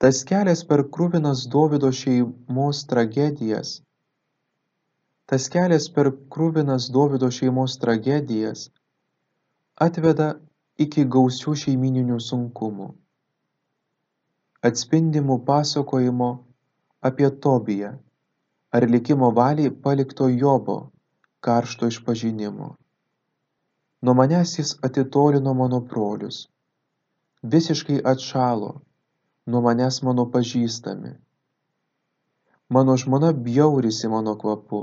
tas 0.00 0.22
kelias 0.30 0.64
per 0.70 0.84
kruvinas 0.96 1.44
dovydo 1.56 1.90
šeimos 2.02 2.84
tragedijas 2.92 3.74
tas 5.32 5.48
kelias 5.56 5.90
per 5.96 6.12
kruvinas 6.36 6.88
dovydo 6.96 7.30
šeimos 7.40 7.76
tragedijas 7.84 8.68
atveda 9.88 10.32
iki 10.86 11.04
gausių 11.16 11.56
šeimyninių 11.64 12.18
sunkumų 12.30 12.88
atspindimų 14.68 15.36
pasakojimo 15.48 16.30
apie 17.08 17.28
Tobiją 17.44 17.92
ar 18.76 18.86
likimo 18.94 19.30
valiai 19.38 19.70
palikto 19.84 20.28
Jobo 20.28 20.76
karšto 21.46 21.88
išpažinimo. 21.92 22.68
Nuo 24.04 24.14
manęs 24.18 24.52
jis 24.58 24.72
atitolino 24.88 25.54
mano 25.60 25.80
brolius. 25.92 26.42
Visiškai 27.54 28.02
atšalo, 28.12 28.70
nuo 29.46 29.60
manęs 29.64 30.00
mano 30.06 30.24
pažįstami. 30.34 31.12
Mano 32.76 32.96
žmona 33.02 33.32
bjaurisi 33.32 34.08
mano 34.08 34.34
kvapu. 34.40 34.82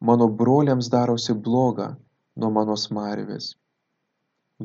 Mano 0.00 0.28
broliams 0.40 0.90
darosi 0.94 1.34
bloga 1.34 1.88
nuo 2.36 2.50
mano 2.50 2.76
smarvės. 2.84 3.56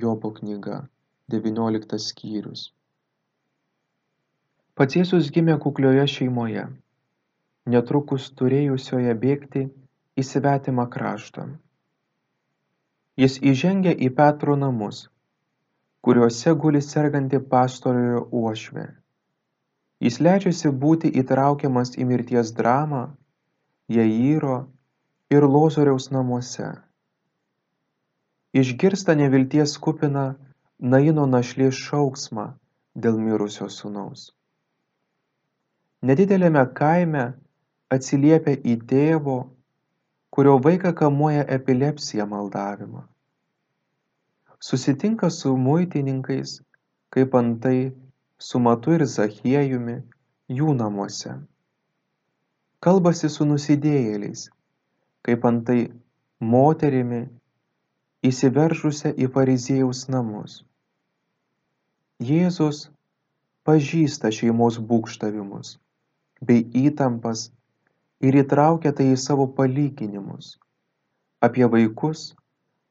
Jobo 0.03 0.31
knyga, 0.37 0.77
19 1.33 1.99
skyrius. 2.05 2.69
Pats 4.77 4.97
Jėzus 4.97 5.29
gimė 5.33 5.59
kuklioje 5.61 6.07
šeimoje, 6.15 6.63
netrukus 7.69 8.31
turėjusioje 8.39 9.13
bėgti 9.25 9.67
į 10.17 10.25
svetimą 10.29 10.87
kraštą 10.95 11.51
jis 13.21 13.37
įžengia 13.51 13.93
į 13.93 14.09
petro 14.17 14.55
namus 14.57 15.03
kuriuose 16.03 16.53
guli 16.59 16.81
serganti 16.83 17.39
pastarojo 17.51 18.25
uošvė. 18.39 18.85
Jis 20.03 20.19
leidžiasi 20.19 20.71
būti 20.83 21.11
įtraukiamas 21.21 21.93
į 21.95 22.07
mirties 22.09 22.51
dramą 22.57 23.03
jairo 23.97 24.57
ir 25.31 25.47
lozoriaus 25.47 26.09
namuose. 26.11 26.73
Išgirsta 28.53 29.15
nevilties 29.15 29.77
kupiną 29.85 30.25
naino 30.95 31.25
našlės 31.29 31.79
šauksmą 31.87 32.49
dėl 33.05 33.15
mirusio 33.23 33.69
sūnaus. 33.71 34.27
Nedideliame 36.03 36.65
kaime 36.75 37.23
atsiliepia 37.95 38.59
į 38.59 38.75
tėvo 38.91 39.39
kurio 40.35 40.59
vaiką 40.67 40.91
kamuoja 40.99 41.47
epilepsija 41.57 42.27
maldavimą. 42.27 43.07
Susitinka 44.63 45.29
su 45.29 45.57
muitininkais, 45.57 46.61
kaip 47.13 47.35
antai 47.35 47.91
su 48.39 48.59
Matu 48.63 48.93
ir 48.95 49.01
Zachiejumi 49.13 49.95
jų 50.57 50.75
namuose. 50.79 51.33
Kalbasi 52.83 53.29
su 53.33 53.43
nusidėjėliais, 53.49 54.45
kaip 55.27 55.43
antai 55.49 55.81
moterimi 56.53 57.19
įsiveržusią 58.29 59.11
į 59.19 59.27
fariziejaus 59.35 60.05
namus. 60.15 60.55
Jėzus 62.23 62.85
pažįsta 63.67 64.31
šeimos 64.37 64.77
būkštavimus 64.91 65.73
bei 66.39 66.63
įtampas 66.85 67.49
ir 68.23 68.39
įtraukia 68.45 68.95
tai 68.95 69.09
į 69.11 69.19
savo 69.25 69.49
palyginimus 69.59 70.53
apie 71.43 71.67
vaikus, 71.75 72.31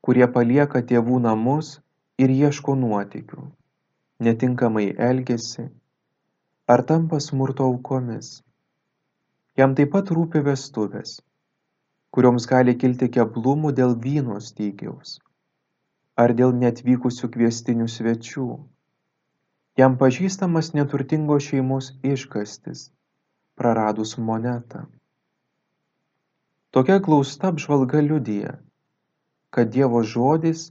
kurie 0.07 0.27
palieka 0.37 0.83
tėvų 0.93 1.19
namus 1.27 1.75
ir 2.19 2.33
ieško 2.37 2.75
nuotykių, 2.79 3.45
netinkamai 4.27 4.87
elgesi 5.11 5.69
ar 6.75 6.83
tampa 6.89 7.21
smurto 7.21 7.67
aukomis. 7.71 8.33
Jam 9.59 9.77
taip 9.79 9.93
pat 9.95 10.11
rūpi 10.17 10.41
vestuvės, 10.47 11.19
kurioms 12.15 12.49
gali 12.51 12.75
kilti 12.85 13.11
keblumų 13.19 13.75
dėl 13.79 13.95
vyno 14.07 14.39
stygiaus 14.41 15.19
ar 16.23 16.35
dėl 16.39 16.53
netvykusių 16.63 17.29
kviestinių 17.35 17.87
svečių. 17.89 18.49
Jam 19.81 19.95
pažįstamas 20.01 20.73
neturtingos 20.77 21.47
šeimos 21.49 21.93
iškastis, 22.05 22.91
praradus 23.57 24.19
monetą. 24.19 24.85
Tokia 26.73 26.99
glausta 27.07 27.49
apžvalga 27.53 28.03
liudija, 28.05 28.59
kad 29.53 29.73
Dievo 29.73 30.01
žodis 30.15 30.71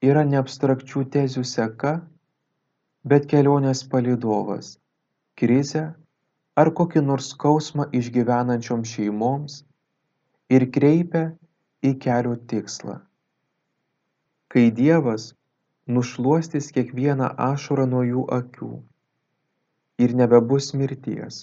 yra 0.00 0.24
ne 0.24 0.38
abstrakčių 0.40 1.04
tezių 1.14 1.42
seka, 1.44 1.98
bet 3.04 3.26
kelionės 3.32 3.82
palidovas, 3.92 4.76
krizę 5.36 5.82
ar 6.60 6.70
kokį 6.78 7.02
nors 7.04 7.30
skausmą 7.34 7.86
išgyvenančioms 8.00 8.94
šeimoms 8.96 9.60
ir 10.56 10.66
kreipia 10.76 11.24
į 11.84 11.94
kelio 12.04 12.34
tikslą. 12.52 12.96
Kai 14.50 14.64
Dievas 14.80 15.30
nušluostys 15.96 16.70
kiekvieną 16.76 17.28
ašarą 17.46 17.86
nuo 17.92 18.02
jų 18.06 18.24
akių 18.36 18.70
ir 20.04 20.14
nebebus 20.20 20.72
mirties, 20.80 21.42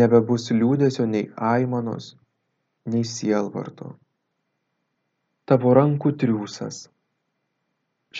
nebebus 0.00 0.50
liūdėsio 0.52 1.08
nei 1.14 1.30
aimanos, 1.52 2.12
nei 2.92 3.04
sielvarto. 3.14 3.96
Tavo 5.48 5.70
rankų 5.72 6.10
triūsas. 6.20 6.78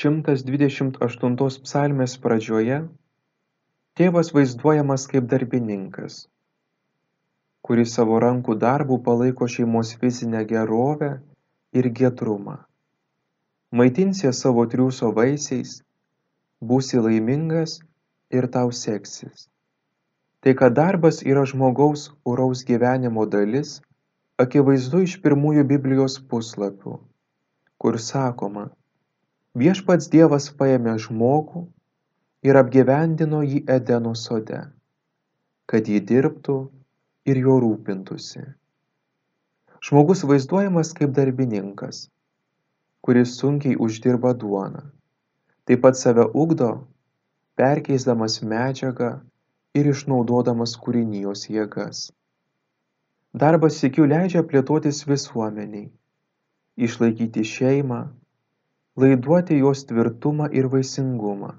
128 0.03 1.57
psalmės 1.65 2.13
pradžioje 2.25 2.79
tėvas 4.01 4.31
vaizduojamas 4.33 5.03
kaip 5.11 5.27
darbininkas, 5.29 6.17
kuris 7.69 7.93
savo 7.99 8.17
rankų 8.25 8.57
darbų 8.63 8.97
palaiko 9.09 9.49
šeimos 9.55 9.91
fizinę 10.01 10.41
gerovę 10.53 11.11
ir 11.77 11.91
gedrumą. 11.99 12.55
Maitinsie 13.77 14.33
savo 14.33 14.65
triūso 14.77 15.13
vaisiais, 15.21 15.75
būsi 16.65 17.03
laimingas 17.09 17.77
ir 18.33 18.49
tau 18.57 18.73
seksis. 18.73 19.51
Tai, 20.41 20.57
kad 20.63 20.81
darbas 20.81 21.21
yra 21.29 21.45
žmogaus 21.53 22.09
uraus 22.25 22.65
gyvenimo 22.73 23.29
dalis, 23.37 23.83
akivaizdu 24.41 25.05
iš 25.05 25.21
pirmųjų 25.21 25.69
Biblijos 25.77 26.17
puslapių, 26.33 26.97
kur 27.79 27.99
sakoma, 28.03 28.69
viešpats 29.59 30.11
Dievas 30.13 30.49
paėmė 30.59 30.97
žmogų 31.05 31.65
ir 32.49 32.59
apgyvendino 32.61 33.45
jį 33.47 33.63
Edeno 33.75 34.15
sode, 34.19 34.61
kad 35.71 35.91
jį 35.91 36.01
dirbtų 36.11 36.59
ir 37.31 37.41
jo 37.45 37.59
rūpintųsi. 37.63 38.43
Žmogus 39.89 40.25
vaizduojamas 40.27 40.91
kaip 40.99 41.15
darbininkas, 41.15 42.09
kuris 43.07 43.37
sunkiai 43.39 43.79
uždirba 43.87 44.35
duoną, 44.35 44.83
taip 45.71 45.85
pat 45.87 45.99
save 46.01 46.27
ugdo, 46.45 46.73
perkeisdamas 47.59 48.41
medžiagą 48.43 49.13
ir 49.79 49.91
išnaudodamas 49.93 50.75
kūrinijos 50.83 51.47
jėgas. 51.53 52.09
Darbas 53.39 53.79
sykiu 53.79 54.09
leidžia 54.11 54.43
plėtotis 54.51 55.05
visuomeniai, 55.07 55.87
išlaikyti 56.87 57.45
šeimą, 57.51 57.99
laiduoti 59.03 59.59
jos 59.59 59.85
tvirtumą 59.91 60.49
ir 60.61 60.69
vaisingumą. 60.73 61.51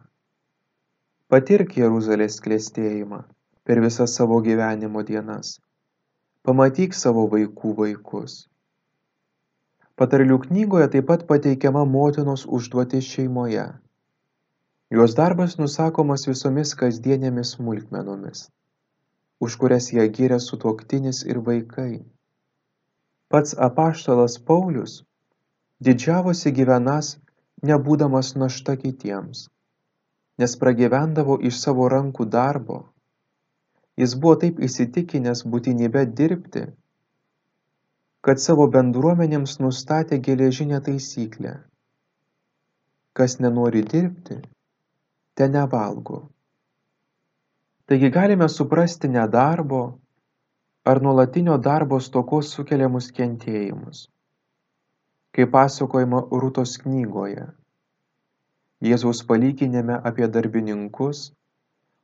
Patirk 1.29 1.75
Jeruzalės 1.77 2.39
klėstėjimą 2.45 3.19
per 3.67 3.81
visas 3.85 4.15
savo 4.19 4.39
gyvenimo 4.45 5.03
dienas. 5.09 5.57
Pamatyk 6.47 6.95
savo 6.97 7.25
vaikų 7.33 7.73
vaikus. 7.81 8.37
Patarlių 9.99 10.39
knygoje 10.47 10.87
taip 10.95 11.09
pat 11.11 11.25
pateikiama 11.31 11.83
motinos 11.95 12.45
užduotis 12.59 13.09
šeimoje. 13.15 13.67
Jos 14.99 15.17
darbas 15.19 15.59
nusakomas 15.59 16.25
visomis 16.31 16.71
kasdienėmis 16.79 17.57
smulkmenomis 17.57 18.47
už 19.39 19.55
kurias 19.55 19.93
ją 19.93 20.03
giria 20.11 20.39
sutuoktinis 20.39 21.23
ir 21.23 21.39
vaikai. 21.39 22.03
Pats 23.31 23.55
apaštalas 23.67 24.35
Paulius 24.47 25.03
didžiavosi 25.79 26.51
gyvenas 26.51 27.15
nebūdamas 27.63 28.33
našta 28.39 28.75
kitiems, 28.79 29.47
nes 30.39 30.55
pragyvendavo 30.59 31.37
iš 31.49 31.59
savo 31.63 31.87
rankų 31.91 32.27
darbo. 32.35 32.79
Jis 33.99 34.15
buvo 34.15 34.35
taip 34.43 34.59
įsitikinęs 34.63 35.43
būtinybę 35.53 36.05
dirbti, 36.19 36.65
kad 38.23 38.39
savo 38.43 38.67
bendruomenėms 38.71 39.57
nustatė 39.63 40.19
geležinę 40.23 40.79
taisyklę. 40.83 41.55
Kas 43.15 43.39
nenori 43.43 43.83
dirbti, 43.83 44.39
te 45.35 45.47
nevalgo. 45.51 46.21
Taigi 47.89 48.11
galime 48.13 48.47
suprasti 48.51 49.09
nedarbo 49.11 49.81
ar 50.85 51.01
nuolatinio 51.03 51.57
darbo 51.57 51.99
stokos 51.99 52.51
sukeliamus 52.55 53.11
kentėjimus. 53.19 54.07
Kaip 55.35 55.51
pasakojama 55.53 56.23
Rūtos 56.41 56.75
knygoje. 56.83 57.45
Jėzaus 58.85 59.21
palyginime 59.29 59.97
apie 60.09 60.27
darbininkus, 60.31 61.29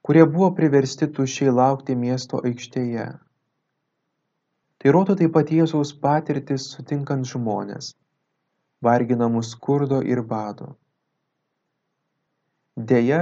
kurie 0.06 0.26
buvo 0.30 0.52
priversti 0.58 1.08
tušiai 1.18 1.54
laukti 1.60 1.96
miesto 1.98 2.42
aikštėje. 2.50 3.06
Tai 4.80 4.94
rodo 4.94 5.16
taip 5.18 5.34
pat 5.38 5.54
Jėzaus 5.56 5.94
patirtis 6.06 6.68
sutinkant 6.76 7.26
žmonės, 7.26 7.94
varginamus 8.86 9.54
skurdo 9.56 10.02
ir 10.04 10.22
bado. 10.34 10.76
Deja, 12.76 13.22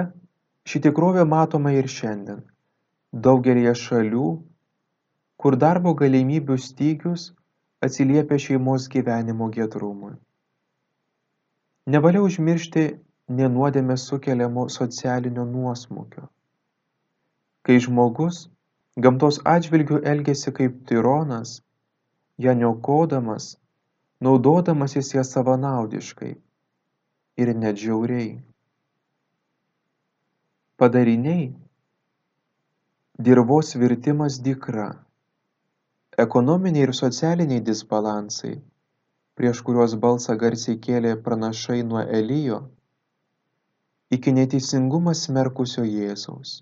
ši 0.66 0.82
tikrovė 0.88 1.24
matoma 1.30 1.72
ir 1.78 1.88
šiandien 1.88 2.42
daugelyje 3.14 3.76
šalių, 3.78 4.28
kur 5.38 5.56
darbo 5.62 5.94
galimybių 5.94 6.58
stygius 6.58 7.30
atsiliepia 7.84 8.40
šeimos 8.40 8.88
gyvenimo 8.92 9.50
gedrumui. 9.52 10.14
Nevalia 11.94 12.22
užmiršti 12.24 12.84
nenuodėmė 13.40 13.98
sukeliamo 14.00 14.70
socialinio 14.72 15.44
nuosmukio. 15.50 16.30
Kai 17.64 17.80
žmogus 17.84 18.46
gamtos 19.00 19.42
atžvilgių 19.56 20.00
elgesi 20.14 20.54
kaip 20.56 20.80
tironas, 20.88 21.58
ją 22.40 22.56
niokodamas, 22.56 23.58
naudodamasis 24.24 25.14
ją 25.16 25.24
savanaudiškai 25.28 26.34
ir 27.38 27.56
nedžiauriai. 27.56 28.40
Padariniai 30.78 31.54
dirvos 33.20 33.76
virtimas 33.76 34.40
dykra 34.42 35.03
ekonominiai 36.18 36.84
ir 36.88 36.94
socialiniai 36.94 37.64
disbalansai 37.66 38.54
prieš 39.38 39.62
kuriuos 39.66 39.96
balsą 39.98 40.36
garsiai 40.38 40.78
kėlė 40.78 41.14
pranašai 41.26 41.82
nuo 41.90 42.04
Elijo 42.20 42.60
iki 44.14 44.34
neteisingumą 44.38 45.16
smerkusio 45.18 45.86
Jėzaus. 45.88 46.60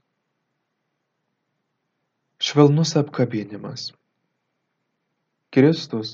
Švelnus 2.42 2.96
apkabinimas. 3.02 3.90
Kristus, 5.52 6.14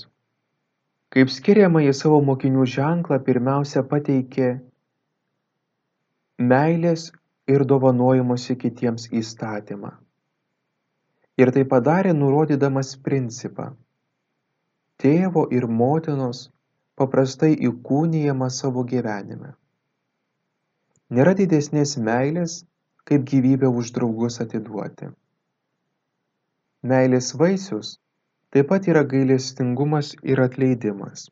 kaip 1.13 1.30
skiriama 1.30 1.84
į 1.86 1.93
savo 1.93 2.17
mokinių 2.26 2.65
ženklą, 2.73 3.21
pirmiausia 3.28 3.86
pateikė 3.86 4.50
meilės 6.41 7.12
ir 7.47 7.63
dovanojimuose 7.69 8.58
kitiems 8.65 9.08
įstatymą 9.21 9.93
ir 11.41 11.52
tai 11.56 11.65
padarė 11.73 12.13
nurodydamas 12.17 12.95
principą 13.10 13.71
tėvo 15.02 15.43
ir 15.54 15.67
motinos 15.80 16.47
paprastai 16.97 17.52
įkūnijama 17.69 18.50
savo 18.54 18.84
gyvenime. 18.91 19.54
Nėra 21.13 21.36
didesnės 21.38 21.95
meilės, 22.08 22.58
kaip 23.08 23.28
gyvybę 23.32 23.69
už 23.82 23.93
draugus 23.95 24.41
atiduoti. 24.43 25.12
Meilės 26.91 27.30
vaisius 27.41 27.93
taip 28.52 28.69
pat 28.71 28.89
yra 28.91 29.04
gailestingumas 29.13 30.15
ir 30.23 30.41
atleidimas. 30.41 31.28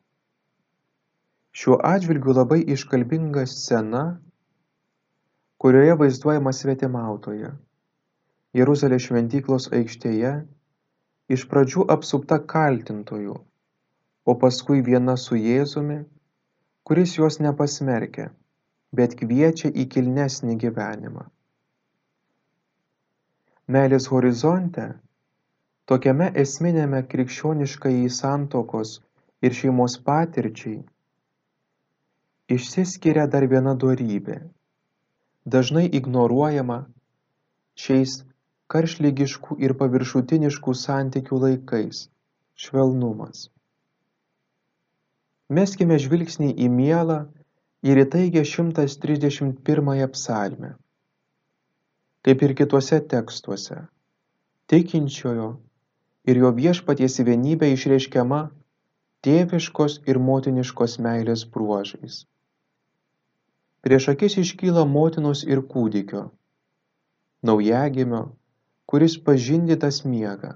Šiuo 1.56 1.80
atžvilgiu 1.90 2.36
labai 2.36 2.60
iškalbinga 2.76 3.46
scena, 3.50 4.04
kurioje 5.58 5.96
vaizduojama 6.02 6.52
svetimautoja. 6.52 7.54
Jeruzalės 8.56 9.04
šventyklos 9.08 9.66
aikštėje 9.76 10.32
iš 11.36 11.42
pradžių 11.50 11.84
apsupta 11.92 12.38
kaltintojų, 12.52 13.34
o 14.30 14.34
paskui 14.42 14.84
viena 14.86 15.16
su 15.20 15.36
Jėzumi, 15.36 15.98
kuris 16.88 17.16
jos 17.18 17.36
nepasmerkia, 17.44 18.30
bet 18.96 19.16
kviečia 19.18 19.68
į 19.68 19.84
kilnesnį 19.92 20.56
gyvenimą. 20.62 21.24
Meilės 23.76 24.06
horizonte, 24.12 24.86
tokiame 25.90 26.30
esminėme 26.42 27.02
krikščioniškai 27.10 27.94
santokos 28.18 28.92
ir 29.42 29.56
šeimos 29.58 29.98
patirčiai, 30.06 30.78
išsiskiria 32.56 33.26
dar 33.26 33.48
viena 33.50 33.74
dorybė, 33.84 34.38
dažnai 35.56 35.84
ignoruojama 36.00 36.78
šiais 37.84 38.16
karšlygiškų 38.72 39.56
ir 39.62 39.74
paviršutiniškų 39.80 40.74
santykių 40.82 41.38
laikais- 41.44 42.06
švelnumas. 42.64 43.48
Meskime 45.58 45.98
žvilgsnį 46.02 46.48
į 46.64 46.68
mielą 46.76 47.18
ir 47.86 48.00
įtaigę 48.02 48.42
131 48.42 50.08
psalmę. 50.14 50.74
Kaip 52.26 52.42
ir 52.42 52.54
kituose 52.58 52.98
tekstuose, 53.12 53.76
tikinčiojo 54.66 55.50
ir 56.26 56.40
jo 56.42 56.50
viešpaties 56.56 57.20
vienybė 57.28 57.68
išreiškiama 57.74 58.40
tėviškos 59.26 60.00
ir 60.10 60.18
motiniškos 60.30 60.98
meilės 61.06 61.44
bruožais. 61.54 62.24
Prieš 63.86 64.08
akis 64.16 64.36
iškyla 64.42 64.82
motinos 64.90 65.44
ir 65.46 65.62
kūdikio, 65.70 66.24
naujagimio 67.46 68.24
kuris 68.86 69.16
pažindytas 69.26 70.04
miega 70.06 70.52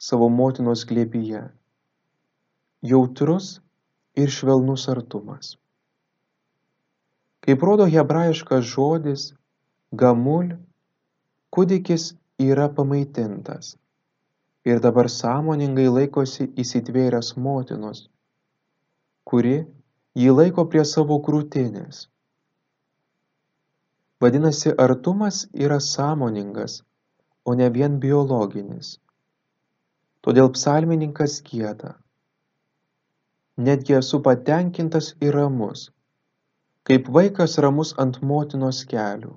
savo 0.00 0.28
motinos 0.32 0.82
glėbyje. 0.90 1.42
Jautrus 2.90 3.50
ir 4.16 4.32
švelnus 4.32 4.88
artumas. 4.88 5.52
Kaip 7.44 7.62
rodo 7.68 7.86
hebrajiškas 7.92 8.64
žodis 8.72 9.28
gamul, 10.02 10.50
kūdikis 11.54 12.10
yra 12.40 12.66
pamaitintas 12.72 13.76
ir 14.66 14.82
dabar 14.84 15.08
sąmoningai 15.12 15.86
laikosi 15.88 16.50
įsitvėręs 16.64 17.34
motinos, 17.36 18.08
kuri 19.24 19.56
jį 20.18 20.36
laiko 20.36 20.66
prie 20.72 20.84
savo 20.84 21.20
krūtinės. 21.24 22.08
Vadinasi, 24.20 24.74
artumas 24.76 25.46
yra 25.56 25.78
sąmoningas 25.80 26.80
o 27.44 27.54
ne 27.60 27.68
vien 27.76 27.98
biologinis. 28.02 28.98
Todėl 30.24 30.50
psalmininkas 30.56 31.38
gieda. 31.46 31.94
Netgi 33.68 33.96
esu 33.98 34.20
patenkintas 34.24 35.14
ir 35.20 35.36
ramus, 35.36 35.86
kaip 36.88 37.08
vaikas 37.16 37.58
ramus 37.64 37.94
ant 38.04 38.20
motinos 38.32 38.82
kelių. 38.90 39.32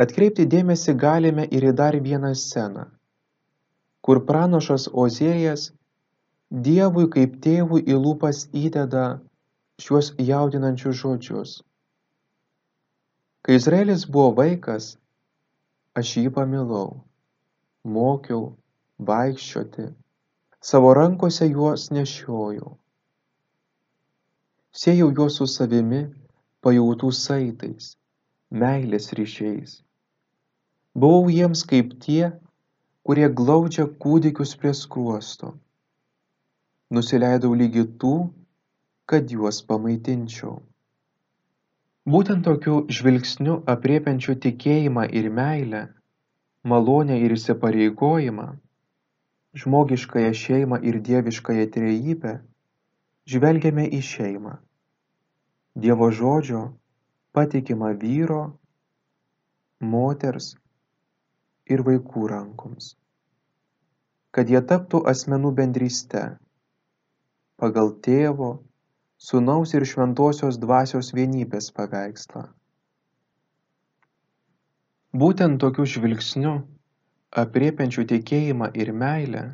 Atkreipti 0.00 0.46
dėmesį 0.48 0.96
galime 0.96 1.44
ir 1.58 1.68
į 1.72 1.74
dar 1.82 1.96
vieną 2.08 2.32
sceną, 2.44 2.86
kur 4.00 4.24
pranašas 4.28 4.88
Ozėjas 5.04 5.68
Dievui 6.50 7.06
kaip 7.06 7.36
tėvui 7.44 7.84
į 7.86 7.94
lūpas 7.94 8.48
įdeda 8.50 9.20
šiuos 9.78 10.08
jaudinančius 10.18 10.96
žodžius. 10.98 11.52
Kai 13.46 13.54
Izraelis 13.54 14.02
buvo 14.10 14.32
vaikas, 14.34 14.96
aš 15.98 16.16
jį 16.22 16.30
pamilau, 16.34 17.00
mokiau 17.84 18.42
vaikščioti, 19.08 19.88
savo 20.70 20.92
rankose 20.94 21.48
juos 21.50 21.88
nešiojau. 21.94 22.76
Sėjau 24.70 25.08
juos 25.10 25.40
su 25.40 25.48
savimi 25.50 26.04
pajautų 26.62 27.10
saitais, 27.16 27.94
meilės 28.50 29.10
ryšiais. 29.18 29.80
Buvau 30.94 31.30
jiems 31.32 31.64
kaip 31.66 31.96
tie, 32.04 32.30
kurie 33.06 33.26
glaudžia 33.40 33.88
kūdikius 34.04 34.54
prie 34.60 34.74
skruosto. 34.76 35.56
Nusileidau 36.94 37.54
lygi 37.54 37.86
tų, 38.02 38.14
kad 39.10 39.30
juos 39.30 39.62
pamaitinčiau. 39.66 40.58
Būtent 42.08 42.46
tokiu 42.46 42.86
žvilgsniu 42.88 43.58
apriepiančiu 43.68 44.34
tikėjimą 44.40 45.02
ir 45.20 45.26
meilę, 45.36 45.80
malonę 46.64 47.18
ir 47.20 47.34
įsipareigojimą, 47.36 48.46
žmogiškąją 49.60 50.30
šeimą 50.42 50.78
ir 50.80 50.96
dieviškąją 51.04 51.66
trejybę, 51.74 52.32
žvelgiame 53.28 53.84
į 53.84 54.00
šeimą. 54.00 54.54
Dievo 55.76 56.08
žodžio 56.10 56.62
patikima 57.36 57.92
vyro, 57.92 58.56
moters 59.80 60.54
ir 61.68 61.84
vaikų 61.84 62.26
rankoms. 62.32 62.94
Kad 64.32 64.48
jie 64.48 64.64
taptų 64.72 65.04
asmenų 65.12 65.52
bendryste 65.60 66.24
pagal 67.60 67.92
tėvo, 68.00 68.50
Sūnaus 69.20 69.74
ir 69.76 69.84
Šventosios 69.84 70.56
Dvasios 70.60 71.10
vienybės 71.12 71.66
paveikslą. 71.76 72.46
Būtent 75.22 75.60
tokiu 75.60 75.84
žvilgsniu, 75.94 76.54
apriepiančiu 77.42 78.06
tikėjimą 78.14 78.70
ir 78.80 78.94
meilę, 79.02 79.44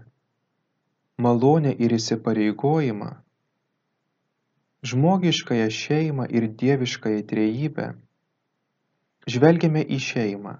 malonę 1.26 1.74
ir 1.83 1.96
įsipareigojimą, 1.98 3.11
žmogiškąją 4.92 5.68
šeimą 5.81 6.31
ir 6.31 6.50
dieviškąją 6.62 7.29
trejybę, 7.35 7.90
žvelgiame 9.26 9.83
į 9.83 10.02
šeimą, 10.11 10.59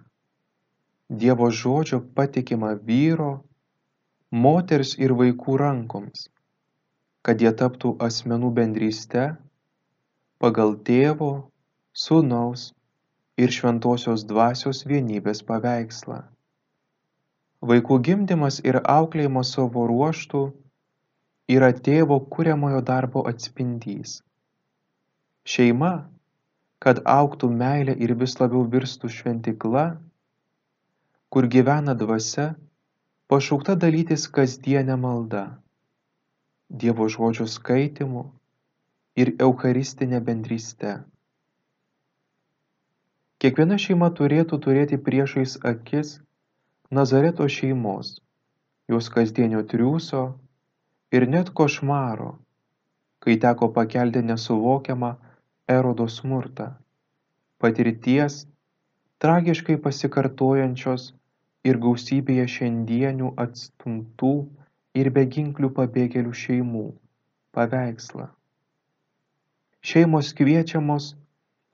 Dievo 1.23 1.53
žodžio 1.55 2.01
patikimą 2.19 2.73
vyro, 2.88 3.35
moters 4.47 4.97
ir 4.99 5.14
vaikų 5.21 5.62
rankoms 5.62 6.33
kad 7.27 7.43
jie 7.43 7.51
taptų 7.59 7.97
asmenų 8.07 8.53
bendryste 8.55 9.27
pagal 10.39 10.77
tėvo, 10.87 11.31
sūnaus 11.91 12.69
ir 13.41 13.53
šventosios 13.57 14.23
dvasios 14.29 14.85
vienybės 14.87 15.43
paveikslą. 15.49 16.21
Vaikų 17.67 17.99
gimdymas 18.09 18.61
ir 18.62 18.79
auklėjimas 18.79 19.51
savo 19.57 19.87
ruoštų 19.91 20.43
yra 21.57 21.73
tėvo 21.89 22.21
kuriamojo 22.37 22.83
darbo 22.87 23.25
atspindys. 23.31 24.21
Šeima, 25.47 25.93
kad 26.79 27.03
auktų 27.11 27.51
meilė 27.51 27.97
ir 28.07 28.15
vis 28.21 28.37
labiau 28.41 28.67
virstų 28.71 29.11
šventikla, 29.19 29.87
kur 31.33 31.47
gyvena 31.51 31.95
dvasia, 31.99 32.53
pašaukta 33.27 33.75
dalytis 33.75 34.29
kasdienę 34.31 34.99
maldą. 35.01 35.47
Dievo 36.68 37.07
žodžio 37.07 37.44
skaitimu 37.46 38.22
ir 39.14 39.29
Eucharistinė 39.38 40.18
bendryste. 40.29 40.94
Kiekviena 43.38 43.79
šeima 43.79 44.09
turėtų 44.18 44.59
turėti 44.64 44.98
priešais 45.09 45.55
akis 45.70 46.16
Nazareto 46.98 47.46
šeimos, 47.57 48.16
jos 48.90 49.11
kasdienio 49.14 49.62
triūso 49.62 50.24
ir 51.14 51.29
net 51.31 51.55
košmaro, 51.61 52.33
kai 53.22 53.38
teko 53.46 53.70
pakelti 53.79 54.24
nesuvokiamą 54.26 55.14
erodo 55.79 56.09
smurtą, 56.11 56.68
patirties 57.62 58.42
tragiškai 59.22 59.79
pasikartojančios 59.87 61.12
ir 61.66 61.79
gausybėje 61.87 62.50
šiandienių 62.59 63.35
atstumtų 63.46 64.35
ir 65.03 65.13
beginklių 65.19 65.71
pabėgėlių 65.77 66.33
šeimų 66.43 66.87
paveikslą. 67.57 68.31
Šeimos 69.87 70.33
kviečiamos 70.37 71.13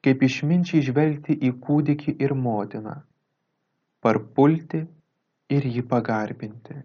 kaip 0.02 0.22
išminčiai 0.26 0.82
žvelgti 0.86 1.36
į 1.48 1.52
kūdikį 1.64 2.16
ir 2.26 2.34
motiną, 2.46 2.96
parpulti 4.02 4.82
ir 5.56 5.68
jį 5.76 5.84
pagarbinti. 5.92 6.80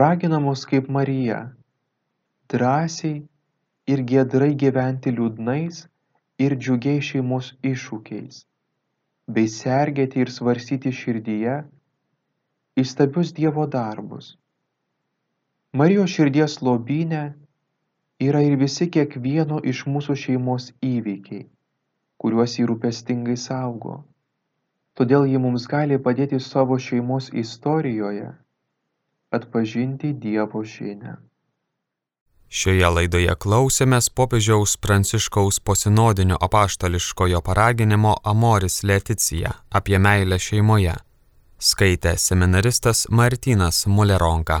raginamos 0.00 0.64
kaip 0.68 0.88
Marija 0.88 1.38
drąsiai 2.52 3.22
ir 3.94 4.02
giedrai 4.12 4.54
gyventi 4.62 5.12
liūdnais 5.12 5.82
ir 6.44 6.56
džiugiai 6.56 7.02
šeimos 7.08 7.52
iššūkiais, 7.70 8.42
bei 9.28 9.50
sergėti 9.54 10.24
ir 10.24 10.32
svarstyti 10.32 10.92
širdyje 11.00 11.58
įstabius 12.82 13.34
Dievo 13.36 13.66
darbus. 13.76 14.36
Marijos 15.72 16.12
širdies 16.12 16.58
lobynė 16.60 17.22
yra 18.20 18.42
ir 18.44 18.58
visi 18.60 18.90
kiekvieno 18.92 19.60
iš 19.72 19.86
mūsų 19.88 20.16
šeimos 20.22 20.66
įvykiai, 20.84 21.46
kuriuos 22.20 22.58
jį 22.58 22.66
rūpestingai 22.70 23.36
saugo. 23.40 24.02
Todėl 24.92 25.24
ji 25.30 25.40
mums 25.40 25.64
gali 25.70 25.96
padėti 25.96 26.40
savo 26.44 26.76
šeimos 26.76 27.30
istorijoje 27.32 28.28
atpažinti 29.32 30.12
Dievo 30.12 30.60
žinę. 30.60 31.14
Šioje 32.52 32.88
laidoje 32.92 33.32
klausėmės 33.44 34.10
popiežiaus 34.12 34.76
Pranciškaus 34.76 35.60
posinodinio 35.64 36.36
apaštališkojo 36.48 37.40
paraginimo 37.40 38.12
Amoris 38.34 38.82
Leticija 38.84 39.54
apie 39.80 39.96
meilę 39.98 40.36
šeimoje. 40.36 40.98
Skaitė 41.56 42.18
seminaristas 42.20 43.06
Martinas 43.08 43.86
Muleronka. 43.86 44.60